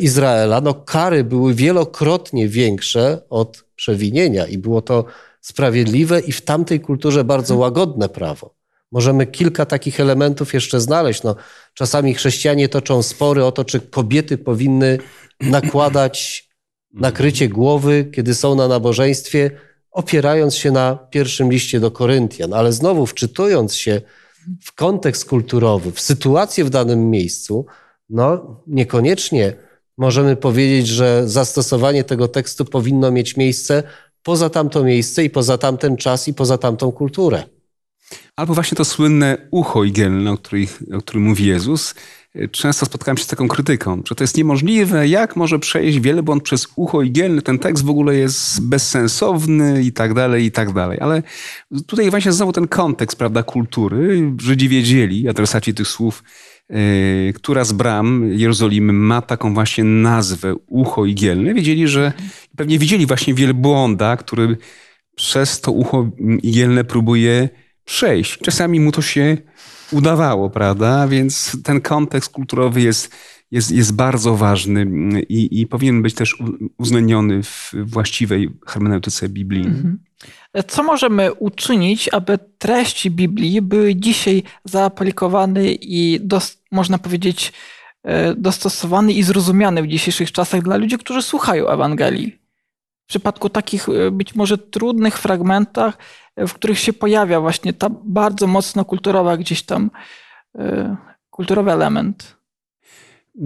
Izraela, 0.00 0.60
no 0.60 0.74
kary 0.74 1.24
były 1.24 1.54
wielokrotnie 1.54 2.48
większe 2.48 3.22
od 3.30 3.64
przewinienia 3.76 4.46
i 4.46 4.58
było 4.58 4.82
to 4.82 5.04
sprawiedliwe 5.40 6.20
i 6.20 6.32
w 6.32 6.40
tamtej 6.40 6.80
kulturze 6.80 7.24
bardzo 7.24 7.54
mhm. 7.54 7.60
łagodne 7.60 8.08
prawo. 8.08 8.54
Możemy 8.92 9.26
kilka 9.26 9.66
takich 9.66 10.00
elementów 10.00 10.54
jeszcze 10.54 10.80
znaleźć. 10.80 11.22
No, 11.22 11.36
czasami 11.74 12.14
chrześcijanie 12.14 12.68
toczą 12.68 13.02
spory 13.02 13.44
o 13.44 13.52
to, 13.52 13.64
czy 13.64 13.80
kobiety 13.80 14.38
powinny 14.38 14.98
nakładać 15.40 16.48
nakrycie 16.92 17.48
głowy, 17.48 18.10
kiedy 18.14 18.34
są 18.34 18.54
na 18.54 18.68
nabożeństwie, 18.68 19.50
opierając 19.90 20.54
się 20.54 20.70
na 20.70 20.98
pierwszym 21.10 21.50
liście 21.50 21.80
do 21.80 21.90
Koryntian. 21.90 22.54
Ale 22.54 22.72
znowu, 22.72 23.06
wczytując 23.06 23.74
się 23.74 24.00
w 24.62 24.72
kontekst 24.72 25.24
kulturowy, 25.24 25.92
w 25.92 26.00
sytuację 26.00 26.64
w 26.64 26.70
danym 26.70 27.10
miejscu, 27.10 27.66
no 28.10 28.56
niekoniecznie 28.66 29.67
możemy 29.98 30.36
powiedzieć, 30.36 30.86
że 30.86 31.28
zastosowanie 31.28 32.04
tego 32.04 32.28
tekstu 32.28 32.64
powinno 32.64 33.10
mieć 33.10 33.36
miejsce 33.36 33.82
poza 34.22 34.50
tamto 34.50 34.84
miejsce 34.84 35.24
i 35.24 35.30
poza 35.30 35.58
tamten 35.58 35.96
czas 35.96 36.28
i 36.28 36.34
poza 36.34 36.58
tamtą 36.58 36.92
kulturę. 36.92 37.44
Albo 38.36 38.54
właśnie 38.54 38.76
to 38.76 38.84
słynne 38.84 39.48
ucho 39.50 39.84
igielne, 39.84 40.30
o, 40.30 40.38
o 40.96 41.00
którym 41.00 41.22
mówi 41.22 41.46
Jezus. 41.46 41.94
Często 42.50 42.86
spotkałem 42.86 43.16
się 43.16 43.24
z 43.24 43.26
taką 43.26 43.48
krytyką, 43.48 44.02
że 44.08 44.14
to 44.14 44.24
jest 44.24 44.36
niemożliwe, 44.36 45.08
jak 45.08 45.36
może 45.36 45.58
przejść 45.58 46.00
wielbłąd 46.00 46.42
przez 46.42 46.68
ucho 46.76 47.02
igielne, 47.02 47.42
ten 47.42 47.58
tekst 47.58 47.84
w 47.84 47.90
ogóle 47.90 48.14
jest 48.14 48.62
bezsensowny 48.62 49.82
i 49.82 49.92
tak 49.92 50.14
dalej, 50.14 50.44
i 50.44 50.50
tak 50.50 50.72
dalej. 50.72 50.98
Ale 51.00 51.22
tutaj 51.86 52.10
właśnie 52.10 52.32
znowu 52.32 52.52
ten 52.52 52.68
kontekst, 52.68 53.18
prawda, 53.18 53.42
kultury. 53.42 54.32
Żydzi 54.40 54.68
wiedzieli, 54.68 55.28
adresaci 55.28 55.74
tych 55.74 55.88
słów, 55.88 56.22
która 57.34 57.64
z 57.64 57.72
bram 57.72 58.28
Jerozolimy 58.32 58.92
ma 58.92 59.22
taką 59.22 59.54
właśnie 59.54 59.84
nazwę 59.84 60.54
ucho 60.66 61.06
igielne. 61.06 61.54
Wiedzieli, 61.54 61.88
że 61.88 62.12
pewnie 62.56 62.78
widzieli 62.78 63.06
właśnie 63.06 63.34
wielbłąda, 63.34 64.16
który 64.16 64.56
przez 65.14 65.60
to 65.60 65.72
ucho 65.72 66.10
igielne 66.42 66.84
próbuje 66.84 67.48
przejść. 67.84 68.38
Czasami 68.38 68.80
mu 68.80 68.92
to 68.92 69.02
się 69.02 69.36
udawało, 69.92 70.50
prawda? 70.50 71.08
Więc 71.08 71.56
ten 71.64 71.80
kontekst 71.80 72.32
kulturowy 72.32 72.80
jest, 72.80 73.14
jest, 73.50 73.70
jest 73.70 73.94
bardzo 73.94 74.36
ważny 74.36 74.86
i, 75.28 75.60
i 75.60 75.66
powinien 75.66 76.02
być 76.02 76.14
też 76.14 76.42
uwzględniony 76.78 77.42
w 77.42 77.72
właściwej 77.84 78.50
hermeneutyce 78.66 79.28
biblijnej. 79.28 79.72
Mhm. 79.72 79.98
Co 80.68 80.82
możemy 80.82 81.32
uczynić, 81.32 82.08
aby 82.12 82.38
treści 82.58 83.10
Biblii 83.10 83.62
były 83.62 83.96
dzisiaj 83.96 84.42
zaaplikowane 84.64 85.64
i 85.72 86.20
dos, 86.20 86.62
można 86.70 86.98
powiedzieć 86.98 87.52
e, 88.02 88.34
dostosowane 88.34 89.12
i 89.12 89.22
zrozumiane 89.22 89.82
w 89.82 89.86
dzisiejszych 89.86 90.32
czasach 90.32 90.62
dla 90.62 90.76
ludzi, 90.76 90.98
którzy 90.98 91.22
słuchają 91.22 91.68
Ewangelii? 91.68 92.38
W 93.04 93.08
przypadku 93.08 93.50
takich 93.50 93.88
e, 93.88 94.10
być 94.10 94.34
może 94.34 94.58
trudnych 94.58 95.18
fragmentach, 95.18 95.98
w 96.36 96.52
których 96.52 96.78
się 96.78 96.92
pojawia 96.92 97.40
właśnie 97.40 97.72
ta 97.72 97.90
bardzo 98.04 98.46
mocno 98.46 98.84
kulturowa 98.84 99.36
gdzieś 99.36 99.62
tam 99.62 99.90
e, 100.58 100.96
kulturowy 101.30 101.72
element. 101.72 102.37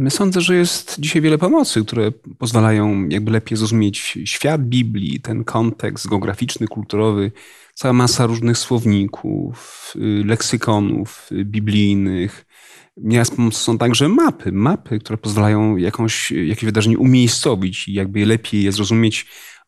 Sądzę, 0.08 0.40
że 0.40 0.56
jest 0.56 0.96
dzisiaj 0.98 1.22
wiele 1.22 1.38
pomocy, 1.38 1.84
które 1.84 2.12
pozwalają 2.38 3.08
jakby 3.08 3.30
lepiej 3.30 3.58
zrozumieć 3.58 4.18
świat 4.24 4.62
Biblii, 4.62 5.20
ten 5.20 5.44
kontekst 5.44 6.08
geograficzny, 6.08 6.68
kulturowy, 6.68 7.32
cała 7.74 7.92
masa 7.92 8.26
różnych 8.26 8.58
słowników, 8.58 9.92
y, 9.96 10.24
leksykonów 10.24 11.28
biblijnych. 11.44 12.46
Nieraz 12.96 13.30
są 13.52 13.78
także 13.78 14.08
mapy, 14.08 14.52
mapy, 14.52 14.98
które 14.98 15.18
pozwalają 15.18 15.76
jakąś, 15.76 16.30
jakieś 16.30 16.64
wydarzenie 16.64 16.98
umiejscowić 16.98 17.88
i 17.88 17.92
jakby 17.92 18.26
lepiej 18.26 18.62
je 18.62 18.72
zrozumieć, 18.72 19.26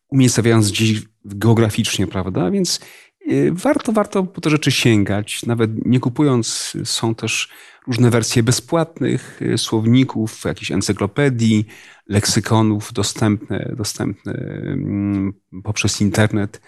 umiejscowiając 0.09 0.71
gdzieś 0.71 1.01
geograficznie, 1.25 2.07
prawda? 2.07 2.51
Więc 2.51 2.79
Y, 2.79 3.04
warto, 3.51 3.91
warto 3.91 4.23
po 4.23 4.41
te 4.41 4.49
rzeczy 4.49 4.71
sięgać. 4.71 5.45
Nawet 5.45 5.85
nie 5.85 5.99
kupując, 5.99 6.73
są 6.83 7.15
też 7.15 7.49
różne 7.87 8.09
wersje 8.09 8.43
bezpłatnych 8.43 9.41
y, 9.41 9.57
słowników, 9.57 10.43
jakichś 10.45 10.71
encyklopedii, 10.71 11.65
leksykonów 12.07 12.93
dostępne, 12.93 13.73
dostępne 13.77 14.33
mm, 14.33 15.33
poprzez 15.63 16.01
internet. 16.01 16.61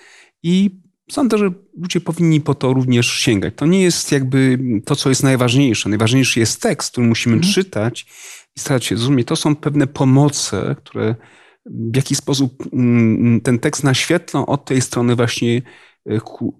I 0.43 0.81
sądzę, 1.11 1.37
że 1.37 1.51
ludzie 1.77 2.01
powinni 2.01 2.41
po 2.41 2.55
to 2.55 2.73
również 2.73 3.11
sięgać. 3.11 3.53
To 3.55 3.65
nie 3.65 3.83
jest 3.83 4.11
jakby 4.11 4.59
to, 4.85 4.95
co 4.95 5.09
jest 5.09 5.23
najważniejsze. 5.23 5.89
Najważniejszy 5.89 6.39
jest 6.39 6.61
tekst, 6.61 6.91
który 6.91 7.07
musimy 7.07 7.35
mhm. 7.35 7.53
czytać 7.53 8.05
i 8.55 8.59
starać 8.59 8.85
się 8.85 8.97
zrozumieć. 8.97 9.27
To 9.27 9.35
są 9.35 9.55
pewne 9.55 9.87
pomoce, 9.87 10.75
które 10.77 11.15
w 11.65 11.95
jakiś 11.95 12.17
sposób 12.17 12.63
mm, 12.73 13.41
ten 13.41 13.59
tekst 13.59 13.83
naświetlą 13.83 14.45
od 14.45 14.65
tej 14.65 14.81
strony 14.81 15.15
właśnie 15.15 15.47
Y, 15.57 15.61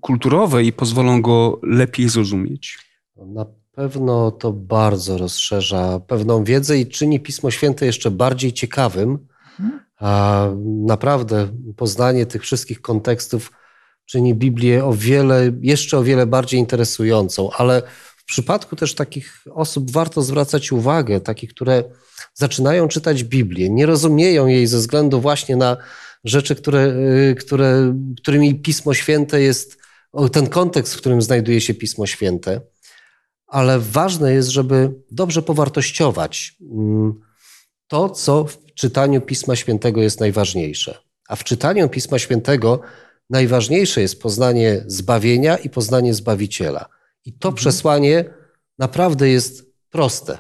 kulturowe 0.01 0.63
i 0.63 0.73
pozwolą 0.73 1.21
go 1.21 1.59
lepiej 1.63 2.09
zrozumieć. 2.09 2.77
Na 3.15 3.45
pewno 3.71 4.31
to 4.31 4.53
bardzo 4.53 5.17
rozszerza 5.17 5.99
pewną 5.99 6.43
wiedzę 6.43 6.77
i 6.77 6.87
czyni 6.87 7.19
Pismo 7.19 7.51
Święte 7.51 7.85
jeszcze 7.85 8.11
bardziej 8.11 8.53
ciekawym. 8.53 9.27
A 9.99 10.47
naprawdę 10.85 11.47
poznanie 11.75 12.25
tych 12.25 12.41
wszystkich 12.41 12.81
kontekstów 12.81 13.51
czyni 14.05 14.35
Biblię 14.35 14.85
o 14.85 14.93
wiele, 14.93 15.51
jeszcze 15.61 15.97
o 15.97 16.03
wiele 16.03 16.25
bardziej 16.25 16.59
interesującą, 16.59 17.49
ale 17.57 17.81
w 18.17 18.25
przypadku 18.25 18.75
też 18.75 18.95
takich 18.95 19.43
osób 19.53 19.91
warto 19.91 20.21
zwracać 20.21 20.71
uwagę, 20.71 21.21
takich, 21.21 21.49
które 21.49 21.83
zaczynają 22.33 22.87
czytać 22.87 23.23
Biblię, 23.23 23.69
nie 23.69 23.85
rozumieją 23.85 24.47
jej 24.47 24.67
ze 24.67 24.77
względu 24.77 25.21
właśnie 25.21 25.55
na 25.55 25.77
rzeczy, 26.23 26.55
które, 26.55 26.85
y, 27.31 27.35
które, 27.35 27.93
którymi 28.17 28.55
Pismo 28.55 28.93
Święte 28.93 29.41
jest, 29.41 29.77
ten 30.31 30.47
kontekst, 30.47 30.93
w 30.93 30.97
którym 30.97 31.21
znajduje 31.21 31.61
się 31.61 31.73
Pismo 31.73 32.05
Święte. 32.05 32.61
Ale 33.47 33.79
ważne 33.79 34.33
jest, 34.33 34.49
żeby 34.49 34.93
dobrze 35.11 35.41
powartościować 35.41 36.55
mm, 36.61 37.21
to, 37.87 38.09
co 38.09 38.45
w 38.45 38.73
czytaniu 38.73 39.21
Pisma 39.21 39.55
Świętego 39.55 40.01
jest 40.01 40.19
najważniejsze. 40.19 40.97
A 41.27 41.35
w 41.35 41.43
czytaniu 41.43 41.89
Pisma 41.89 42.19
Świętego 42.19 42.81
najważniejsze 43.29 44.01
jest 44.01 44.21
poznanie 44.21 44.83
zbawienia 44.87 45.57
i 45.57 45.69
poznanie 45.69 46.13
Zbawiciela. 46.13 46.85
I 47.25 47.33
to 47.33 47.47
mhm. 47.47 47.55
przesłanie 47.55 48.25
naprawdę 48.79 49.29
jest 49.29 49.65
proste. 49.89 50.37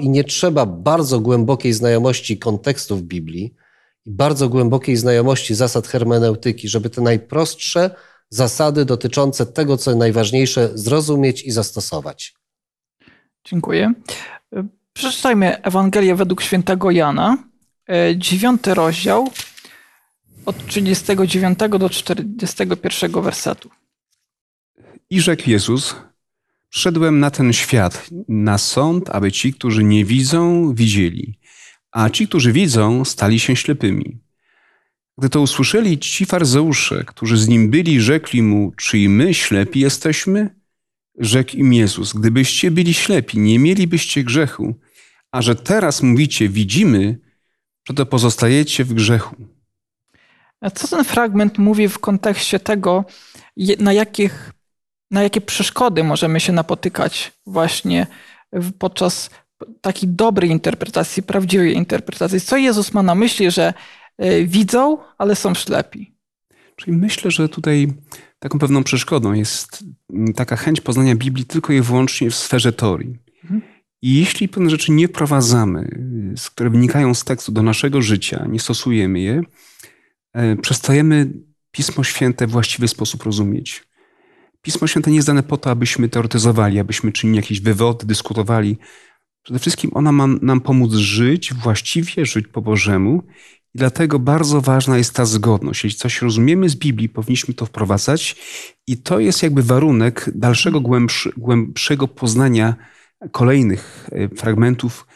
I 0.00 0.08
nie 0.08 0.24
trzeba 0.24 0.66
bardzo 0.66 1.20
głębokiej 1.20 1.72
znajomości 1.72 2.38
kontekstów 2.38 3.02
Biblii, 3.02 3.54
i 4.06 4.10
bardzo 4.10 4.48
głębokiej 4.48 4.96
znajomości 4.96 5.54
zasad 5.54 5.88
hermeneutyki, 5.88 6.68
żeby 6.68 6.90
te 6.90 7.00
najprostsze 7.00 7.90
zasady 8.30 8.84
dotyczące 8.84 9.46
tego, 9.46 9.76
co 9.76 9.96
najważniejsze, 9.96 10.70
zrozumieć 10.74 11.42
i 11.42 11.50
zastosować. 11.50 12.34
Dziękuję. 13.44 13.92
Przeczytajmy 14.92 15.62
Ewangelię 15.62 16.14
według 16.14 16.42
świętego 16.42 16.90
Jana, 16.90 17.38
e, 17.90 18.16
dziewiąty 18.16 18.74
rozdział, 18.74 19.30
od 20.46 20.66
39 20.66 21.58
do 21.78 21.90
41 21.90 23.22
wersetu. 23.22 23.70
I 25.10 25.20
rzekł 25.20 25.50
Jezus, 25.50 25.94
Szedłem 26.70 27.20
na 27.20 27.30
ten 27.30 27.52
świat, 27.52 28.08
na 28.28 28.58
sąd, 28.58 29.10
aby 29.10 29.32
ci, 29.32 29.52
którzy 29.52 29.84
nie 29.84 30.04
widzą, 30.04 30.74
widzieli, 30.74 31.38
a 31.98 32.10
ci, 32.10 32.28
którzy 32.28 32.52
widzą, 32.52 33.04
stali 33.04 33.40
się 33.40 33.56
ślepymi. 33.56 34.18
Gdy 35.18 35.28
to 35.28 35.40
usłyszeli 35.40 35.98
ci 35.98 36.26
farzeusze, 36.26 37.04
którzy 37.04 37.36
z 37.36 37.48
nim 37.48 37.70
byli, 37.70 38.00
rzekli 38.00 38.42
mu, 38.42 38.72
czy 38.76 38.98
i 38.98 39.08
my 39.08 39.34
ślepi 39.34 39.80
jesteśmy? 39.80 40.54
Rzekł 41.18 41.56
im 41.56 41.72
Jezus, 41.72 42.12
gdybyście 42.12 42.70
byli 42.70 42.94
ślepi, 42.94 43.38
nie 43.38 43.58
mielibyście 43.58 44.24
grzechu, 44.24 44.74
a 45.32 45.42
że 45.42 45.54
teraz 45.54 46.02
mówicie, 46.02 46.48
widzimy, 46.48 47.18
to 47.96 48.06
pozostajecie 48.06 48.84
w 48.84 48.94
grzechu. 48.94 49.36
A 50.60 50.70
co 50.70 50.88
ten 50.88 51.04
fragment 51.04 51.58
mówi 51.58 51.88
w 51.88 51.98
kontekście 51.98 52.60
tego, 52.60 53.04
na 53.78 53.92
jakich 53.92 54.52
na 55.10 55.22
jakie 55.22 55.40
przeszkody 55.40 56.04
możemy 56.04 56.40
się 56.40 56.52
napotykać 56.52 57.32
właśnie 57.46 58.06
podczas 58.78 59.30
takiej 59.80 60.08
dobrej 60.08 60.50
interpretacji, 60.50 61.22
prawdziwej 61.22 61.74
interpretacji. 61.74 62.40
Co 62.40 62.56
Jezus 62.56 62.94
ma 62.94 63.02
na 63.02 63.14
myśli, 63.14 63.50
że 63.50 63.74
e, 64.18 64.44
widzą, 64.44 64.98
ale 65.18 65.36
są 65.36 65.54
ślepi? 65.54 66.14
Czyli 66.76 66.96
myślę, 66.96 67.30
że 67.30 67.48
tutaj 67.48 67.92
taką 68.38 68.58
pewną 68.58 68.84
przeszkodą 68.84 69.32
jest 69.32 69.84
mm, 70.12 70.32
taka 70.32 70.56
chęć 70.56 70.80
poznania 70.80 71.16
Biblii 71.16 71.46
tylko 71.46 71.72
i 71.72 71.80
wyłącznie 71.80 72.30
w 72.30 72.34
sferze 72.34 72.72
teorii. 72.72 73.16
Mhm. 73.44 73.62
I 74.02 74.14
jeśli 74.14 74.48
pewne 74.48 74.70
rzeczy 74.70 74.92
nie 74.92 75.08
wprowadzamy, 75.08 75.88
które 76.46 76.70
wynikają 76.70 77.14
z 77.14 77.24
tekstu 77.24 77.52
do 77.52 77.62
naszego 77.62 78.02
życia, 78.02 78.46
nie 78.48 78.60
stosujemy 78.60 79.20
je, 79.20 79.42
e, 80.32 80.56
przestajemy 80.56 81.32
Pismo 81.70 82.04
Święte 82.04 82.46
w 82.46 82.50
właściwy 82.50 82.88
sposób 82.88 83.22
rozumieć. 83.22 83.88
Pismo 84.62 84.86
Święte 84.86 85.10
nie 85.10 85.16
jest 85.16 85.28
dane 85.28 85.42
po 85.42 85.56
to, 85.56 85.70
abyśmy 85.70 86.08
teoretyzowali, 86.08 86.78
abyśmy 86.78 87.12
czynili 87.12 87.36
jakieś 87.36 87.60
wywody, 87.60 88.06
dyskutowali. 88.06 88.78
Przede 89.48 89.58
wszystkim 89.58 89.90
ona 89.94 90.12
ma 90.12 90.26
nam 90.26 90.60
pomóc 90.60 90.92
żyć 90.92 91.54
właściwie, 91.54 92.26
żyć 92.26 92.46
po 92.46 92.62
Bożemu. 92.62 93.22
I 93.74 93.78
dlatego 93.78 94.18
bardzo 94.18 94.60
ważna 94.60 94.98
jest 94.98 95.14
ta 95.14 95.24
zgodność. 95.24 95.84
Jeśli 95.84 95.98
coś 95.98 96.22
rozumiemy 96.22 96.68
z 96.68 96.76
Biblii, 96.76 97.08
powinniśmy 97.08 97.54
to 97.54 97.66
wprowadzać. 97.66 98.36
I 98.86 98.96
to 98.96 99.20
jest 99.20 99.42
jakby 99.42 99.62
warunek 99.62 100.30
dalszego, 100.34 100.80
głębszy, 100.80 101.32
głębszego 101.36 102.08
poznania 102.08 102.76
kolejnych 103.32 104.08
e, 104.12 104.28
fragmentów, 104.28 105.06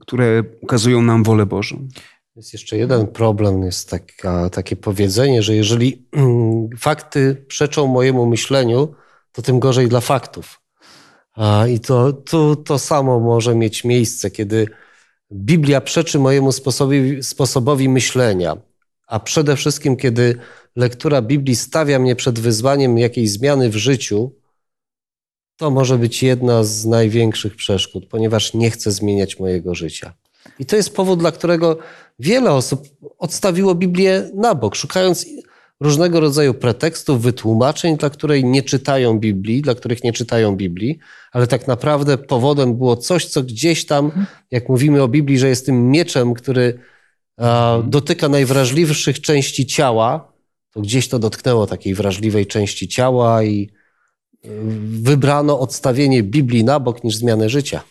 które 0.00 0.44
ukazują 0.60 1.02
nam 1.02 1.24
wolę 1.24 1.46
Bożą. 1.46 1.88
Jest 2.36 2.52
jeszcze 2.52 2.76
jeden 2.76 3.06
problem, 3.06 3.62
jest 3.62 3.90
taka, 3.90 4.50
takie 4.50 4.76
powiedzenie, 4.76 5.42
że 5.42 5.54
jeżeli 5.54 6.06
mm, 6.12 6.68
fakty 6.78 7.44
przeczą 7.48 7.86
mojemu 7.86 8.26
myśleniu, 8.26 8.94
to 9.32 9.42
tym 9.42 9.60
gorzej 9.60 9.88
dla 9.88 10.00
faktów. 10.00 10.61
I 11.70 11.80
to, 11.80 12.12
to, 12.12 12.56
to 12.56 12.78
samo 12.78 13.20
może 13.20 13.54
mieć 13.54 13.84
miejsce, 13.84 14.30
kiedy 14.30 14.66
Biblia 15.32 15.80
przeczy 15.80 16.18
mojemu 16.18 16.52
sposobowi, 16.52 17.22
sposobowi 17.22 17.88
myślenia, 17.88 18.56
a 19.06 19.20
przede 19.20 19.56
wszystkim, 19.56 19.96
kiedy 19.96 20.38
lektura 20.76 21.22
Biblii 21.22 21.56
stawia 21.56 21.98
mnie 21.98 22.16
przed 22.16 22.38
wyzwaniem 22.38 22.98
jakiejś 22.98 23.30
zmiany 23.30 23.70
w 23.70 23.76
życiu, 23.76 24.32
to 25.56 25.70
może 25.70 25.98
być 25.98 26.22
jedna 26.22 26.64
z 26.64 26.86
największych 26.86 27.56
przeszkód, 27.56 28.06
ponieważ 28.06 28.54
nie 28.54 28.70
chcę 28.70 28.90
zmieniać 28.90 29.38
mojego 29.38 29.74
życia. 29.74 30.14
I 30.58 30.66
to 30.66 30.76
jest 30.76 30.96
powód, 30.96 31.18
dla 31.18 31.32
którego 31.32 31.78
wiele 32.18 32.52
osób 32.52 32.88
odstawiło 33.18 33.74
Biblię 33.74 34.30
na 34.34 34.54
bok, 34.54 34.74
szukając 34.74 35.26
różnego 35.82 36.20
rodzaju 36.20 36.54
pretekstów, 36.54 37.22
wytłumaczeń, 37.22 37.96
dla 37.96 38.10
których 38.10 38.44
nie 38.44 38.62
czytają 38.62 39.18
Biblii, 39.18 39.62
dla 39.62 39.74
których 39.74 40.04
nie 40.04 40.12
czytają 40.12 40.56
Biblii, 40.56 40.98
ale 41.32 41.46
tak 41.46 41.68
naprawdę 41.68 42.18
powodem 42.18 42.74
było 42.76 42.96
coś, 42.96 43.26
co 43.26 43.42
gdzieś 43.42 43.86
tam, 43.86 44.10
jak 44.50 44.68
mówimy 44.68 45.02
o 45.02 45.08
Biblii, 45.08 45.38
że 45.38 45.48
jest 45.48 45.66
tym 45.66 45.90
mieczem, 45.90 46.34
który 46.34 46.78
dotyka 47.84 48.28
najwrażliwszych 48.28 49.20
części 49.20 49.66
ciała, 49.66 50.32
to 50.72 50.80
gdzieś 50.80 51.08
to 51.08 51.18
dotknęło 51.18 51.66
takiej 51.66 51.94
wrażliwej 51.94 52.46
części 52.46 52.88
ciała 52.88 53.42
i 53.42 53.68
y, 54.44 54.48
wybrano 55.02 55.60
odstawienie 55.60 56.22
Biblii 56.22 56.64
na 56.64 56.80
bok 56.80 57.04
niż 57.04 57.16
zmianę 57.16 57.48
życia. 57.48 57.82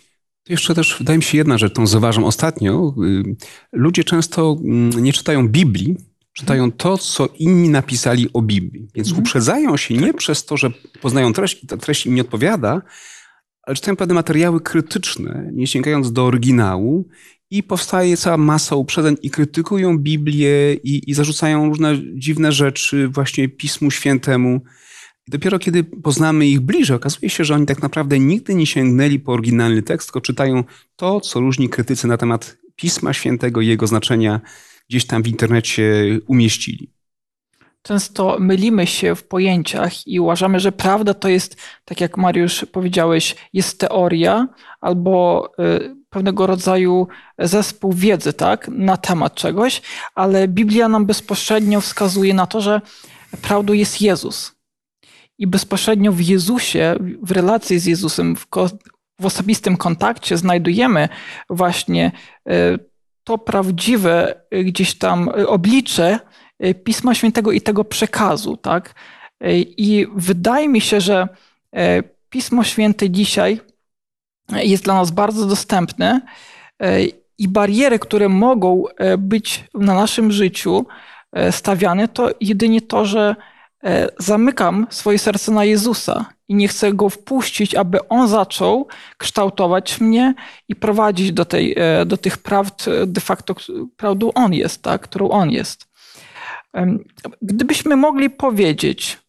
Jeszcze 0.50 0.76
też 0.76 0.96
wydaje 0.98 1.18
mi 1.18 1.24
się 1.24 1.38
jedna 1.38 1.58
rzecz, 1.58 1.72
którą 1.72 1.88
zauważam 1.88 2.24
ostatnio. 2.24 2.94
Y, 3.04 3.36
ludzie 3.72 4.04
często 4.04 4.58
mm, 4.64 5.04
nie 5.04 5.14
czytają 5.14 5.48
Biblii, 5.48 5.96
czytają 6.34 6.72
to, 6.72 6.98
co 6.98 7.30
inni 7.40 7.70
napisali 7.70 8.30
o 8.34 8.42
Biblii. 8.42 8.88
Więc 8.96 9.08
mhm. 9.08 9.24
uprzedzają 9.24 9.78
się 9.78 9.94
nie 9.94 10.14
przez 10.14 10.46
to, 10.46 10.58
że 10.58 10.72
poznają 11.02 11.34
treść 11.34 11.64
i 11.64 11.68
ta 11.68 11.78
treść 11.78 12.06
im 12.06 12.16
nie 12.16 12.22
odpowiada, 12.22 12.82
ale 13.64 13.76
czytają 13.76 13.96
pewne 13.96 14.14
materiały 14.14 14.62
krytyczne, 14.62 15.50
nie 15.54 15.68
sięgając 15.68 16.12
do 16.12 16.26
oryginału 16.26 17.10
i 17.52 17.64
powstaje 17.64 18.18
cała 18.18 18.38
masa 18.38 18.76
uprzedzeń 18.76 19.18
i 19.22 19.30
krytykują 19.30 19.98
Biblię 19.98 20.74
i, 20.74 21.10
i 21.10 21.14
zarzucają 21.14 21.70
różne 21.70 21.98
dziwne 22.16 22.52
rzeczy 22.52 23.08
właśnie 23.08 23.50
Pismu 23.50 23.92
Świętemu. 23.92 24.62
I 25.28 25.32
dopiero 25.32 25.60
kiedy 25.60 25.84
poznamy 25.84 26.48
ich 26.48 26.60
bliżej, 26.60 26.96
okazuje 26.96 27.30
się, 27.30 27.44
że 27.44 27.56
oni 27.56 27.66
tak 27.66 27.82
naprawdę 27.82 28.20
nigdy 28.20 28.56
nie 28.56 28.66
sięgnęli 28.66 29.20
po 29.20 29.32
oryginalny 29.32 29.84
tekst, 29.84 30.08
tylko 30.08 30.22
czytają 30.22 30.64
to, 30.96 31.22
co 31.22 31.40
różni 31.40 31.70
krytycy 31.70 32.08
na 32.08 32.18
temat 32.18 32.58
Pisma 32.76 33.14
Świętego 33.14 33.62
i 33.62 33.68
jego 33.68 33.88
znaczenia 33.88 34.42
gdzieś 34.92 35.06
tam 35.06 35.24
w 35.24 35.28
internecie 35.28 35.84
umieścili. 36.28 36.92
Często 37.82 38.38
mylimy 38.40 38.88
się 38.88 39.16
w 39.16 39.24
pojęciach 39.24 40.08
i 40.08 40.20
uważamy, 40.20 40.60
że 40.60 40.72
prawda 40.72 41.14
to 41.14 41.30
jest, 41.30 41.56
tak 41.86 42.02
jak 42.02 42.18
Mariusz 42.18 42.66
powiedziałeś, 42.72 43.36
jest 43.54 43.80
teoria 43.80 44.48
albo 44.82 45.50
y, 45.60 45.96
pewnego 46.10 46.48
rodzaju 46.48 47.08
zespół 47.40 47.94
wiedzy 47.94 48.34
tak, 48.34 48.68
na 48.68 48.98
temat 48.98 49.36
czegoś, 49.36 49.82
ale 50.16 50.48
Biblia 50.48 50.90
nam 50.90 51.06
bezpośrednio 51.06 51.82
wskazuje 51.82 52.34
na 52.34 52.46
to, 52.46 52.62
że 52.62 52.82
prawdą 53.42 53.74
jest 53.74 54.02
Jezus. 54.02 54.56
I 55.38 55.48
bezpośrednio 55.48 56.12
w 56.12 56.22
Jezusie, 56.22 56.96
w 57.24 57.32
relacji 57.32 57.80
z 57.80 57.86
Jezusem, 57.86 58.36
w, 58.36 58.48
w 59.20 59.26
osobistym 59.26 59.78
kontakcie 59.78 60.38
znajdujemy 60.38 61.10
właśnie 61.50 62.12
y, 62.50 62.91
to 63.24 63.38
prawdziwe 63.38 64.42
y, 64.54 64.64
gdzieś 64.64 64.98
tam 64.98 65.30
y, 65.30 65.48
oblicze 65.48 66.20
y, 66.66 66.74
Pisma 66.76 67.16
Świętego 67.16 67.52
i 67.52 67.62
tego 67.62 67.84
przekazu, 67.84 68.58
tak? 68.58 68.96
I 69.78 70.08
wydaje 70.16 70.70
mi 70.70 70.82
się, 70.82 71.02
że 71.02 71.28
Pismo 72.30 72.64
Święte 72.64 73.10
dzisiaj 73.10 73.62
jest 74.52 74.84
dla 74.84 74.94
nas 74.94 75.12
bardzo 75.12 75.46
dostępne 75.46 76.22
i 77.38 77.48
bariery, 77.48 78.00
które 78.00 78.30
mogą 78.30 78.84
być 79.18 79.64
na 79.74 79.94
naszym 79.94 80.32
życiu 80.32 80.86
stawiane, 81.52 82.08
to 82.08 82.30
jedynie 82.42 82.82
to, 82.82 83.06
że 83.06 83.36
zamykam 84.20 84.88
swoje 84.90 85.20
serce 85.20 85.52
na 85.52 85.66
Jezusa 85.66 86.26
i 86.52 86.56
nie 86.56 86.68
chcę 86.68 86.94
go 86.94 87.10
wpuścić, 87.10 87.76
aby 87.76 88.08
on 88.08 88.28
zaczął 88.28 88.88
kształtować 89.18 90.02
mnie 90.02 90.34
i 90.70 90.76
prowadzić 90.76 91.32
do, 91.32 91.46
tej, 91.46 91.76
e, 91.78 92.06
do 92.06 92.18
tych 92.18 92.38
prawd, 92.38 92.90
de 93.06 93.22
facto 93.22 93.56
prawdą 93.98 94.32
on 94.34 94.54
jest, 94.54 94.82
tak, 94.82 95.02
którą 95.02 95.30
on 95.30 95.50
jest. 95.52 95.88
Gdybyśmy 97.42 97.96
mogli 97.96 98.30
powiedzieć, 98.30 99.20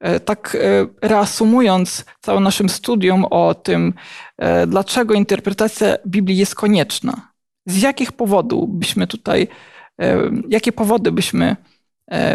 e, 0.00 0.20
tak 0.20 0.56
e, 0.60 0.86
reasumując 1.08 2.04
całe 2.20 2.40
naszym 2.40 2.68
studium 2.68 3.24
o 3.24 3.54
tym, 3.54 3.94
dlaczego 4.66 5.14
interpretacja 5.14 5.96
Biblii 6.06 6.36
jest 6.36 6.54
konieczna, 6.54 7.32
z 7.66 7.82
jakich 7.82 8.12
powodów 8.12 8.70
byśmy 8.70 9.06
tutaj, 9.06 9.48
jakie 10.48 10.72
powody 10.72 11.12
byśmy 11.12 11.56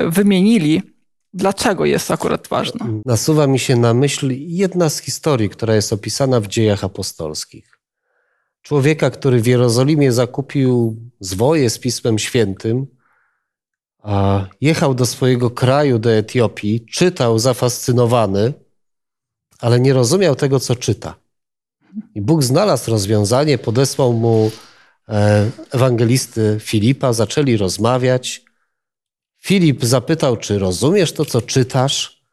wymienili, 0.08 0.93
Dlaczego 1.34 1.86
jest 1.86 2.12
akurat 2.12 2.48
ważna? 2.48 2.88
Nasuwa 3.06 3.48
mi 3.48 3.60
się 3.60 3.76
na 3.76 3.94
myśl 3.94 4.30
jedna 4.32 4.90
z 4.90 5.00
historii, 5.00 5.50
która 5.50 5.76
jest 5.76 5.94
opisana 5.94 6.40
w 6.40 6.48
dziejach 6.48 6.84
apostolskich. 6.84 7.80
Człowieka, 8.62 9.10
który 9.12 9.42
w 9.42 9.48
Jerozolimie 9.48 10.12
zakupił 10.12 10.98
zwoje 11.20 11.70
z 11.70 11.80
Pismem 11.80 12.20
Świętym, 12.20 12.88
a 14.00 14.46
jechał 14.62 14.94
do 14.94 15.06
swojego 15.06 15.50
kraju, 15.52 16.00
do 16.00 16.12
Etiopii, 16.12 16.86
czytał 16.86 17.40
zafascynowany, 17.40 18.54
ale 19.60 19.80
nie 19.80 19.94
rozumiał 19.94 20.36
tego, 20.36 20.60
co 20.60 20.76
czyta. 20.76 21.16
I 22.16 22.22
Bóg 22.22 22.44
znalazł 22.44 22.92
rozwiązanie, 22.92 23.58
podesłał 23.58 24.14
mu 24.14 24.52
e, 25.10 25.50
ewangelisty 25.72 26.58
Filipa, 26.60 27.14
zaczęli 27.14 27.58
rozmawiać. 27.58 28.46
Filip 29.46 29.86
zapytał, 29.86 30.38
czy 30.38 30.60
rozumiesz 30.60 31.14
to, 31.14 31.26
co 31.26 31.42
czytasz? 31.42 32.24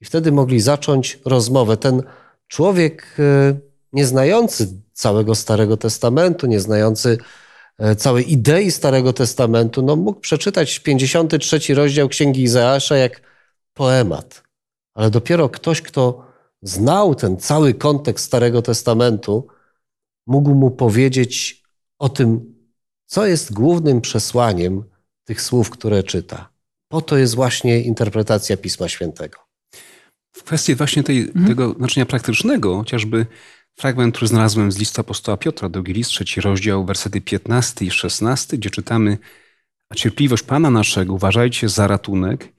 I 0.00 0.04
wtedy 0.04 0.32
mogli 0.32 0.60
zacząć 0.60 1.18
rozmowę. 1.24 1.76
Ten 1.76 2.02
człowiek 2.48 3.16
e, 3.18 3.58
nieznający 3.92 4.80
całego 4.92 5.34
Starego 5.34 5.76
Testamentu, 5.76 6.46
nieznający 6.46 7.18
e, 7.78 7.96
całej 7.96 8.32
idei 8.32 8.70
Starego 8.70 9.12
Testamentu, 9.12 9.82
no 9.82 9.96
mógł 9.96 10.20
przeczytać 10.20 10.78
53 10.78 11.74
rozdział 11.74 12.08
Księgi 12.08 12.42
Izaasza 12.42 12.96
jak 12.96 13.20
poemat. 13.74 14.42
Ale 14.94 15.10
dopiero 15.10 15.48
ktoś, 15.48 15.82
kto 15.82 16.26
znał 16.62 17.14
ten 17.14 17.36
cały 17.36 17.74
kontekst 17.74 18.26
Starego 18.26 18.62
Testamentu, 18.62 19.46
mógł 20.26 20.54
mu 20.54 20.70
powiedzieć 20.70 21.62
o 21.98 22.08
tym, 22.08 22.54
co 23.06 23.26
jest 23.26 23.52
głównym 23.52 24.00
przesłaniem 24.00 24.84
tych 25.24 25.42
słów, 25.42 25.70
które 25.70 26.02
czyta. 26.02 26.55
Po 26.88 27.00
to 27.00 27.16
jest 27.16 27.34
właśnie 27.34 27.80
interpretacja 27.80 28.56
Pisma 28.56 28.88
Świętego. 28.88 29.38
W 30.32 30.42
kwestii 30.42 30.74
właśnie 30.74 31.02
tej, 31.02 31.18
mhm. 31.18 31.46
tego 31.46 31.74
znaczenia 31.78 32.06
praktycznego, 32.06 32.76
chociażby 32.76 33.26
fragment, 33.76 34.14
który 34.14 34.28
znalazłem 34.28 34.72
z 34.72 34.78
listu 34.78 35.00
apostoła 35.00 35.36
Piotra, 35.36 35.68
drugi 35.68 35.92
list, 35.92 36.10
trzeci 36.10 36.40
rozdział, 36.40 36.84
wersety 36.84 37.20
15 37.20 37.84
i 37.84 37.90
16, 37.90 38.58
gdzie 38.58 38.70
czytamy 38.70 39.18
a 39.88 39.94
cierpliwość 39.94 40.42
Pana 40.42 40.70
naszego 40.70 41.14
uważajcie 41.14 41.68
za 41.68 41.86
ratunek, 41.86 42.52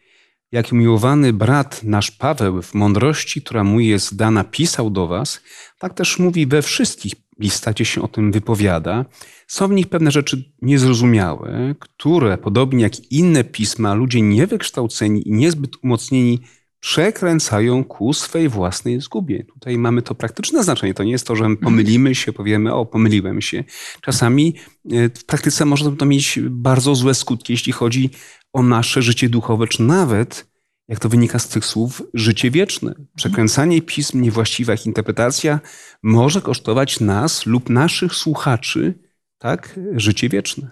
jak 0.51 0.71
miłowany 0.71 1.33
brat 1.33 1.83
nasz 1.83 2.11
Paweł 2.11 2.61
w 2.61 2.73
mądrości, 2.73 3.41
która 3.41 3.63
mu 3.63 3.79
jest 3.79 4.15
dana, 4.15 4.43
pisał 4.43 4.89
do 4.89 5.07
was, 5.07 5.41
tak 5.79 5.93
też 5.93 6.19
mówi 6.19 6.47
we 6.47 6.61
wszystkich 6.61 7.13
listach, 7.39 7.73
gdzie 7.73 7.85
się 7.85 8.01
o 8.01 8.07
tym 8.07 8.31
wypowiada. 8.31 9.05
Są 9.47 9.67
w 9.67 9.71
nich 9.71 9.87
pewne 9.87 10.11
rzeczy 10.11 10.53
niezrozumiałe, 10.61 11.75
które, 11.79 12.37
podobnie 12.37 12.83
jak 12.83 13.11
inne 13.11 13.43
pisma, 13.43 13.93
ludzie 13.93 14.21
niewykształceni 14.21 15.27
i 15.27 15.31
niezbyt 15.31 15.71
umocnieni 15.83 16.39
przekręcają 16.79 17.83
ku 17.83 18.13
swej 18.13 18.49
własnej 18.49 19.01
zgubie. 19.01 19.43
Tutaj 19.43 19.77
mamy 19.77 20.01
to 20.01 20.15
praktyczne 20.15 20.63
znaczenie. 20.63 20.93
To 20.93 21.03
nie 21.03 21.11
jest 21.11 21.27
to, 21.27 21.35
że 21.35 21.55
pomylimy 21.61 22.15
się, 22.15 22.33
powiemy, 22.33 22.73
o, 22.73 22.85
pomyliłem 22.85 23.41
się. 23.41 23.63
Czasami 24.01 24.55
e, 24.91 25.09
w 25.09 25.25
praktyce 25.25 25.65
może 25.65 25.91
to 25.95 26.05
mieć 26.05 26.39
bardzo 26.49 26.95
złe 26.95 27.13
skutki, 27.13 27.53
jeśli 27.53 27.71
chodzi 27.71 28.09
o 28.53 28.63
nasze 28.63 29.01
życie 29.01 29.29
duchowe, 29.29 29.67
czy 29.67 29.83
nawet, 29.83 30.47
jak 30.87 30.99
to 30.99 31.09
wynika 31.09 31.39
z 31.39 31.47
tych 31.47 31.65
słów, 31.65 32.03
życie 32.13 32.51
wieczne. 32.51 32.93
Przekręcanie 33.15 33.81
pism, 33.81 34.21
niewłaściwa 34.21 34.73
ich 34.73 34.85
interpretacja 34.85 35.59
może 36.03 36.41
kosztować 36.41 36.99
nas 36.99 37.45
lub 37.45 37.69
naszych 37.69 38.15
słuchaczy 38.15 38.93
tak, 39.37 39.79
życie 39.95 40.29
wieczne. 40.29 40.69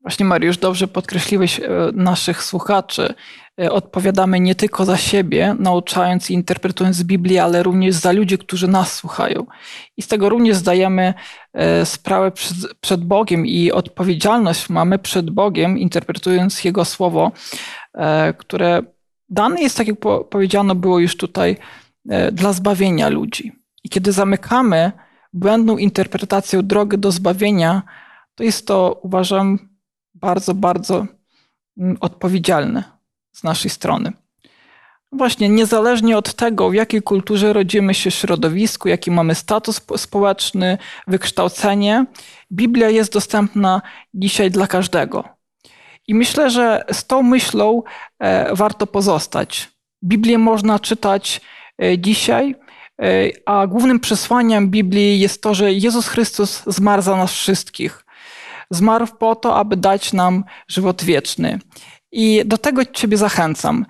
Właśnie 0.00 0.26
Mariusz, 0.26 0.58
dobrze 0.58 0.88
podkreśliłeś 0.88 1.60
e, 1.60 1.68
naszych 1.92 2.42
słuchaczy. 2.42 3.14
E, 3.60 3.72
odpowiadamy 3.72 4.40
nie 4.40 4.54
tylko 4.54 4.84
za 4.84 4.96
siebie, 4.96 5.56
nauczając 5.58 6.30
i 6.30 6.34
interpretując 6.34 7.02
Biblię, 7.02 7.44
ale 7.44 7.62
również 7.62 7.94
za 7.94 8.12
ludzi, 8.12 8.38
którzy 8.38 8.68
nas 8.68 8.94
słuchają. 8.94 9.46
I 9.96 10.02
z 10.02 10.08
tego 10.08 10.28
również 10.28 10.56
zdajemy 10.56 11.14
e, 11.52 11.86
sprawę 11.86 12.32
przed 12.80 13.04
Bogiem 13.04 13.46
i 13.46 13.72
odpowiedzialność 13.72 14.68
mamy 14.68 14.98
przed 14.98 15.30
Bogiem, 15.30 15.78
interpretując 15.78 16.64
Jego 16.64 16.84
słowo, 16.84 17.32
które 18.38 18.82
dane 19.34 19.60
jest, 19.60 19.76
tak 19.76 19.86
jak 19.88 19.96
powiedziano, 20.30 20.74
było 20.74 20.98
już 20.98 21.16
tutaj, 21.16 21.56
dla 22.32 22.52
zbawienia 22.52 23.08
ludzi. 23.08 23.52
I 23.84 23.88
kiedy 23.88 24.12
zamykamy 24.12 24.92
błędną 25.32 25.78
interpretacją 25.78 26.62
drogę 26.62 26.98
do 26.98 27.12
zbawienia, 27.12 27.82
to 28.34 28.44
jest 28.44 28.66
to, 28.66 29.00
uważam, 29.02 29.58
bardzo, 30.14 30.54
bardzo 30.54 31.06
mm, 31.78 31.96
odpowiedzialne 32.00 32.84
z 33.32 33.44
naszej 33.44 33.70
strony. 33.70 34.12
Właśnie, 35.12 35.48
niezależnie 35.48 36.18
od 36.18 36.34
tego, 36.34 36.70
w 36.70 36.74
jakiej 36.74 37.02
kulturze 37.02 37.52
rodzimy 37.52 37.94
się, 37.94 38.10
środowisku, 38.10 38.88
jaki 38.88 39.10
mamy 39.10 39.34
status 39.34 39.80
społeczny, 39.96 40.78
wykształcenie, 41.06 42.06
Biblia 42.52 42.90
jest 42.90 43.12
dostępna 43.12 43.82
dzisiaj 44.14 44.50
dla 44.50 44.66
każdego. 44.66 45.33
I 46.08 46.14
myślę, 46.14 46.50
że 46.50 46.84
z 46.92 47.06
tą 47.06 47.22
myślą 47.22 47.82
e, 48.18 48.54
warto 48.54 48.86
pozostać. 48.86 49.70
Biblię 50.04 50.38
można 50.38 50.78
czytać 50.78 51.40
e, 51.82 51.98
dzisiaj, 51.98 52.54
e, 53.02 53.06
a 53.46 53.66
głównym 53.66 54.00
przesłaniem 54.00 54.70
Biblii 54.70 55.20
jest 55.20 55.42
to, 55.42 55.54
że 55.54 55.72
Jezus 55.72 56.08
Chrystus 56.08 56.62
zmarł 56.66 57.02
za 57.02 57.16
nas 57.16 57.32
wszystkich. 57.32 58.04
Zmarł 58.70 59.06
po 59.18 59.36
to, 59.36 59.56
aby 59.56 59.76
dać 59.76 60.12
nam 60.12 60.44
żywot 60.68 61.04
wieczny. 61.04 61.58
I 62.12 62.42
do 62.44 62.58
tego 62.58 62.84
Ciebie 62.84 63.16
zachęcam, 63.16 63.86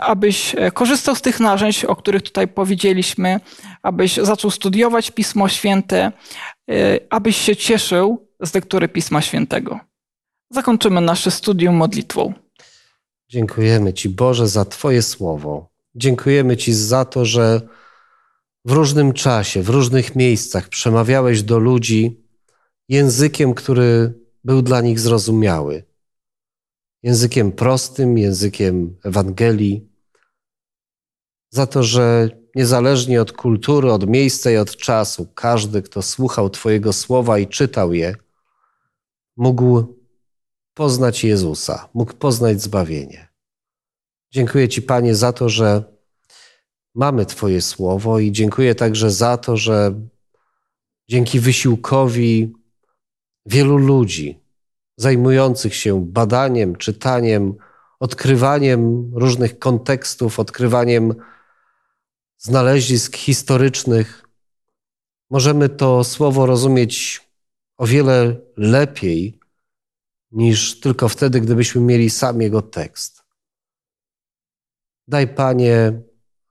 abyś 0.00 0.56
korzystał 0.74 1.14
z 1.14 1.22
tych 1.22 1.40
narzędzi, 1.40 1.86
o 1.86 1.96
których 1.96 2.22
tutaj 2.22 2.48
powiedzieliśmy, 2.48 3.40
abyś 3.82 4.16
zaczął 4.16 4.50
studiować 4.50 5.10
Pismo 5.10 5.48
Święte, 5.48 6.12
abyś 7.10 7.36
się 7.36 7.56
cieszył 7.56 8.28
z 8.40 8.54
lektury 8.54 8.88
Pisma 8.88 9.20
Świętego. 9.20 9.80
Zakończymy 10.50 11.00
nasze 11.00 11.30
studium 11.30 11.74
modlitwą. 11.74 12.32
Dziękujemy 13.28 13.92
Ci, 13.92 14.08
Boże, 14.08 14.48
za 14.48 14.64
Twoje 14.64 15.02
słowo. 15.02 15.70
Dziękujemy 15.94 16.56
Ci 16.56 16.74
za 16.74 17.04
to, 17.04 17.24
że 17.24 17.60
w 18.64 18.72
różnym 18.72 19.12
czasie, 19.12 19.62
w 19.62 19.68
różnych 19.68 20.16
miejscach 20.16 20.68
przemawiałeś 20.68 21.42
do 21.42 21.58
ludzi 21.58 22.24
językiem, 22.88 23.54
który 23.54 24.14
był 24.44 24.62
dla 24.62 24.80
nich 24.80 25.00
zrozumiały. 25.00 25.84
Językiem 27.02 27.52
prostym, 27.52 28.18
językiem 28.18 28.96
Ewangelii. 29.04 29.88
Za 31.50 31.66
to, 31.66 31.82
że 31.82 32.30
niezależnie 32.54 33.22
od 33.22 33.32
kultury, 33.32 33.92
od 33.92 34.06
miejsca 34.08 34.50
i 34.50 34.56
od 34.56 34.76
czasu, 34.76 35.26
każdy, 35.34 35.82
kto 35.82 36.02
słuchał 36.02 36.50
Twojego 36.50 36.92
słowa 36.92 37.38
i 37.38 37.46
czytał 37.46 37.92
je, 37.92 38.16
mógł 39.36 39.95
poznać 40.76 41.24
Jezusa, 41.24 41.88
mógł 41.94 42.12
poznać 42.12 42.62
zbawienie. 42.62 43.28
Dziękuję 44.32 44.68
Ci, 44.68 44.82
Panie, 44.82 45.14
za 45.14 45.32
to, 45.32 45.48
że 45.48 45.84
mamy 46.94 47.26
Twoje 47.26 47.62
słowo 47.62 48.18
i 48.18 48.32
dziękuję 48.32 48.74
także 48.74 49.10
za 49.10 49.36
to, 49.36 49.56
że 49.56 50.00
dzięki 51.08 51.40
wysiłkowi 51.40 52.52
wielu 53.46 53.76
ludzi 53.76 54.40
zajmujących 54.96 55.74
się 55.74 56.06
badaniem, 56.06 56.76
czytaniem, 56.76 57.54
odkrywaniem 58.00 59.10
różnych 59.14 59.58
kontekstów, 59.58 60.40
odkrywaniem 60.40 61.14
znalezisk 62.38 63.16
historycznych, 63.16 64.24
możemy 65.30 65.68
to 65.68 66.04
słowo 66.04 66.46
rozumieć 66.46 67.20
o 67.76 67.86
wiele 67.86 68.36
lepiej 68.56 69.45
niż 70.32 70.80
tylko 70.80 71.08
wtedy, 71.08 71.40
gdybyśmy 71.40 71.80
mieli 71.80 72.10
sam 72.10 72.40
jego 72.40 72.62
tekst. 72.62 73.24
Daj, 75.08 75.28
Panie, 75.28 76.02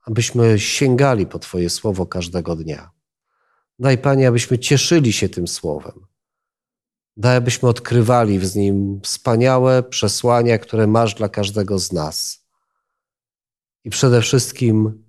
abyśmy 0.02 0.58
sięgali 0.58 1.26
po 1.26 1.38
Twoje 1.38 1.70
słowo 1.70 2.06
każdego 2.06 2.56
dnia. 2.56 2.90
Daj, 3.78 3.98
Panie, 3.98 4.28
abyśmy 4.28 4.58
cieszyli 4.58 5.12
się 5.12 5.28
tym 5.28 5.48
słowem 5.48 6.06
Daj, 7.16 7.36
abyśmy 7.36 7.68
odkrywali 7.68 8.38
w 8.38 8.56
nim 8.56 9.00
wspaniałe 9.02 9.82
przesłania, 9.82 10.58
które 10.58 10.86
masz 10.86 11.14
dla 11.14 11.28
każdego 11.28 11.78
z 11.78 11.92
nas. 11.92 12.46
I 13.84 13.90
przede 13.90 14.20
wszystkim 14.22 15.04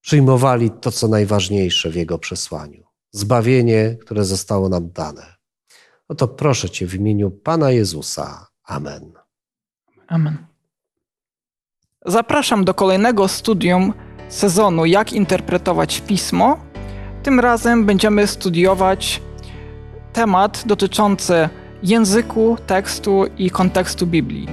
przyjmowali 0.00 0.70
to, 0.70 0.92
co 0.92 1.08
najważniejsze 1.08 1.90
w 1.90 1.94
Jego 1.94 2.18
przesłaniu 2.18 2.84
zbawienie, 3.12 3.96
które 4.00 4.24
zostało 4.24 4.68
nam 4.68 4.90
dane. 4.90 5.39
Oto 6.10 6.28
proszę 6.28 6.70
Cię 6.70 6.86
w 6.86 6.94
imieniu 6.94 7.30
Pana 7.30 7.70
Jezusa. 7.70 8.46
Amen. 8.64 9.12
Amen. 10.08 10.36
Zapraszam 12.06 12.64
do 12.64 12.74
kolejnego 12.74 13.28
studium 13.28 13.92
sezonu 14.28 14.86
Jak 14.86 15.12
interpretować 15.12 16.00
pismo. 16.00 16.58
Tym 17.22 17.40
razem 17.40 17.86
będziemy 17.86 18.26
studiować 18.26 19.22
temat 20.12 20.62
dotyczący 20.66 21.48
języku, 21.82 22.56
tekstu 22.66 23.24
i 23.38 23.50
kontekstu 23.50 24.06
Biblii. 24.06 24.46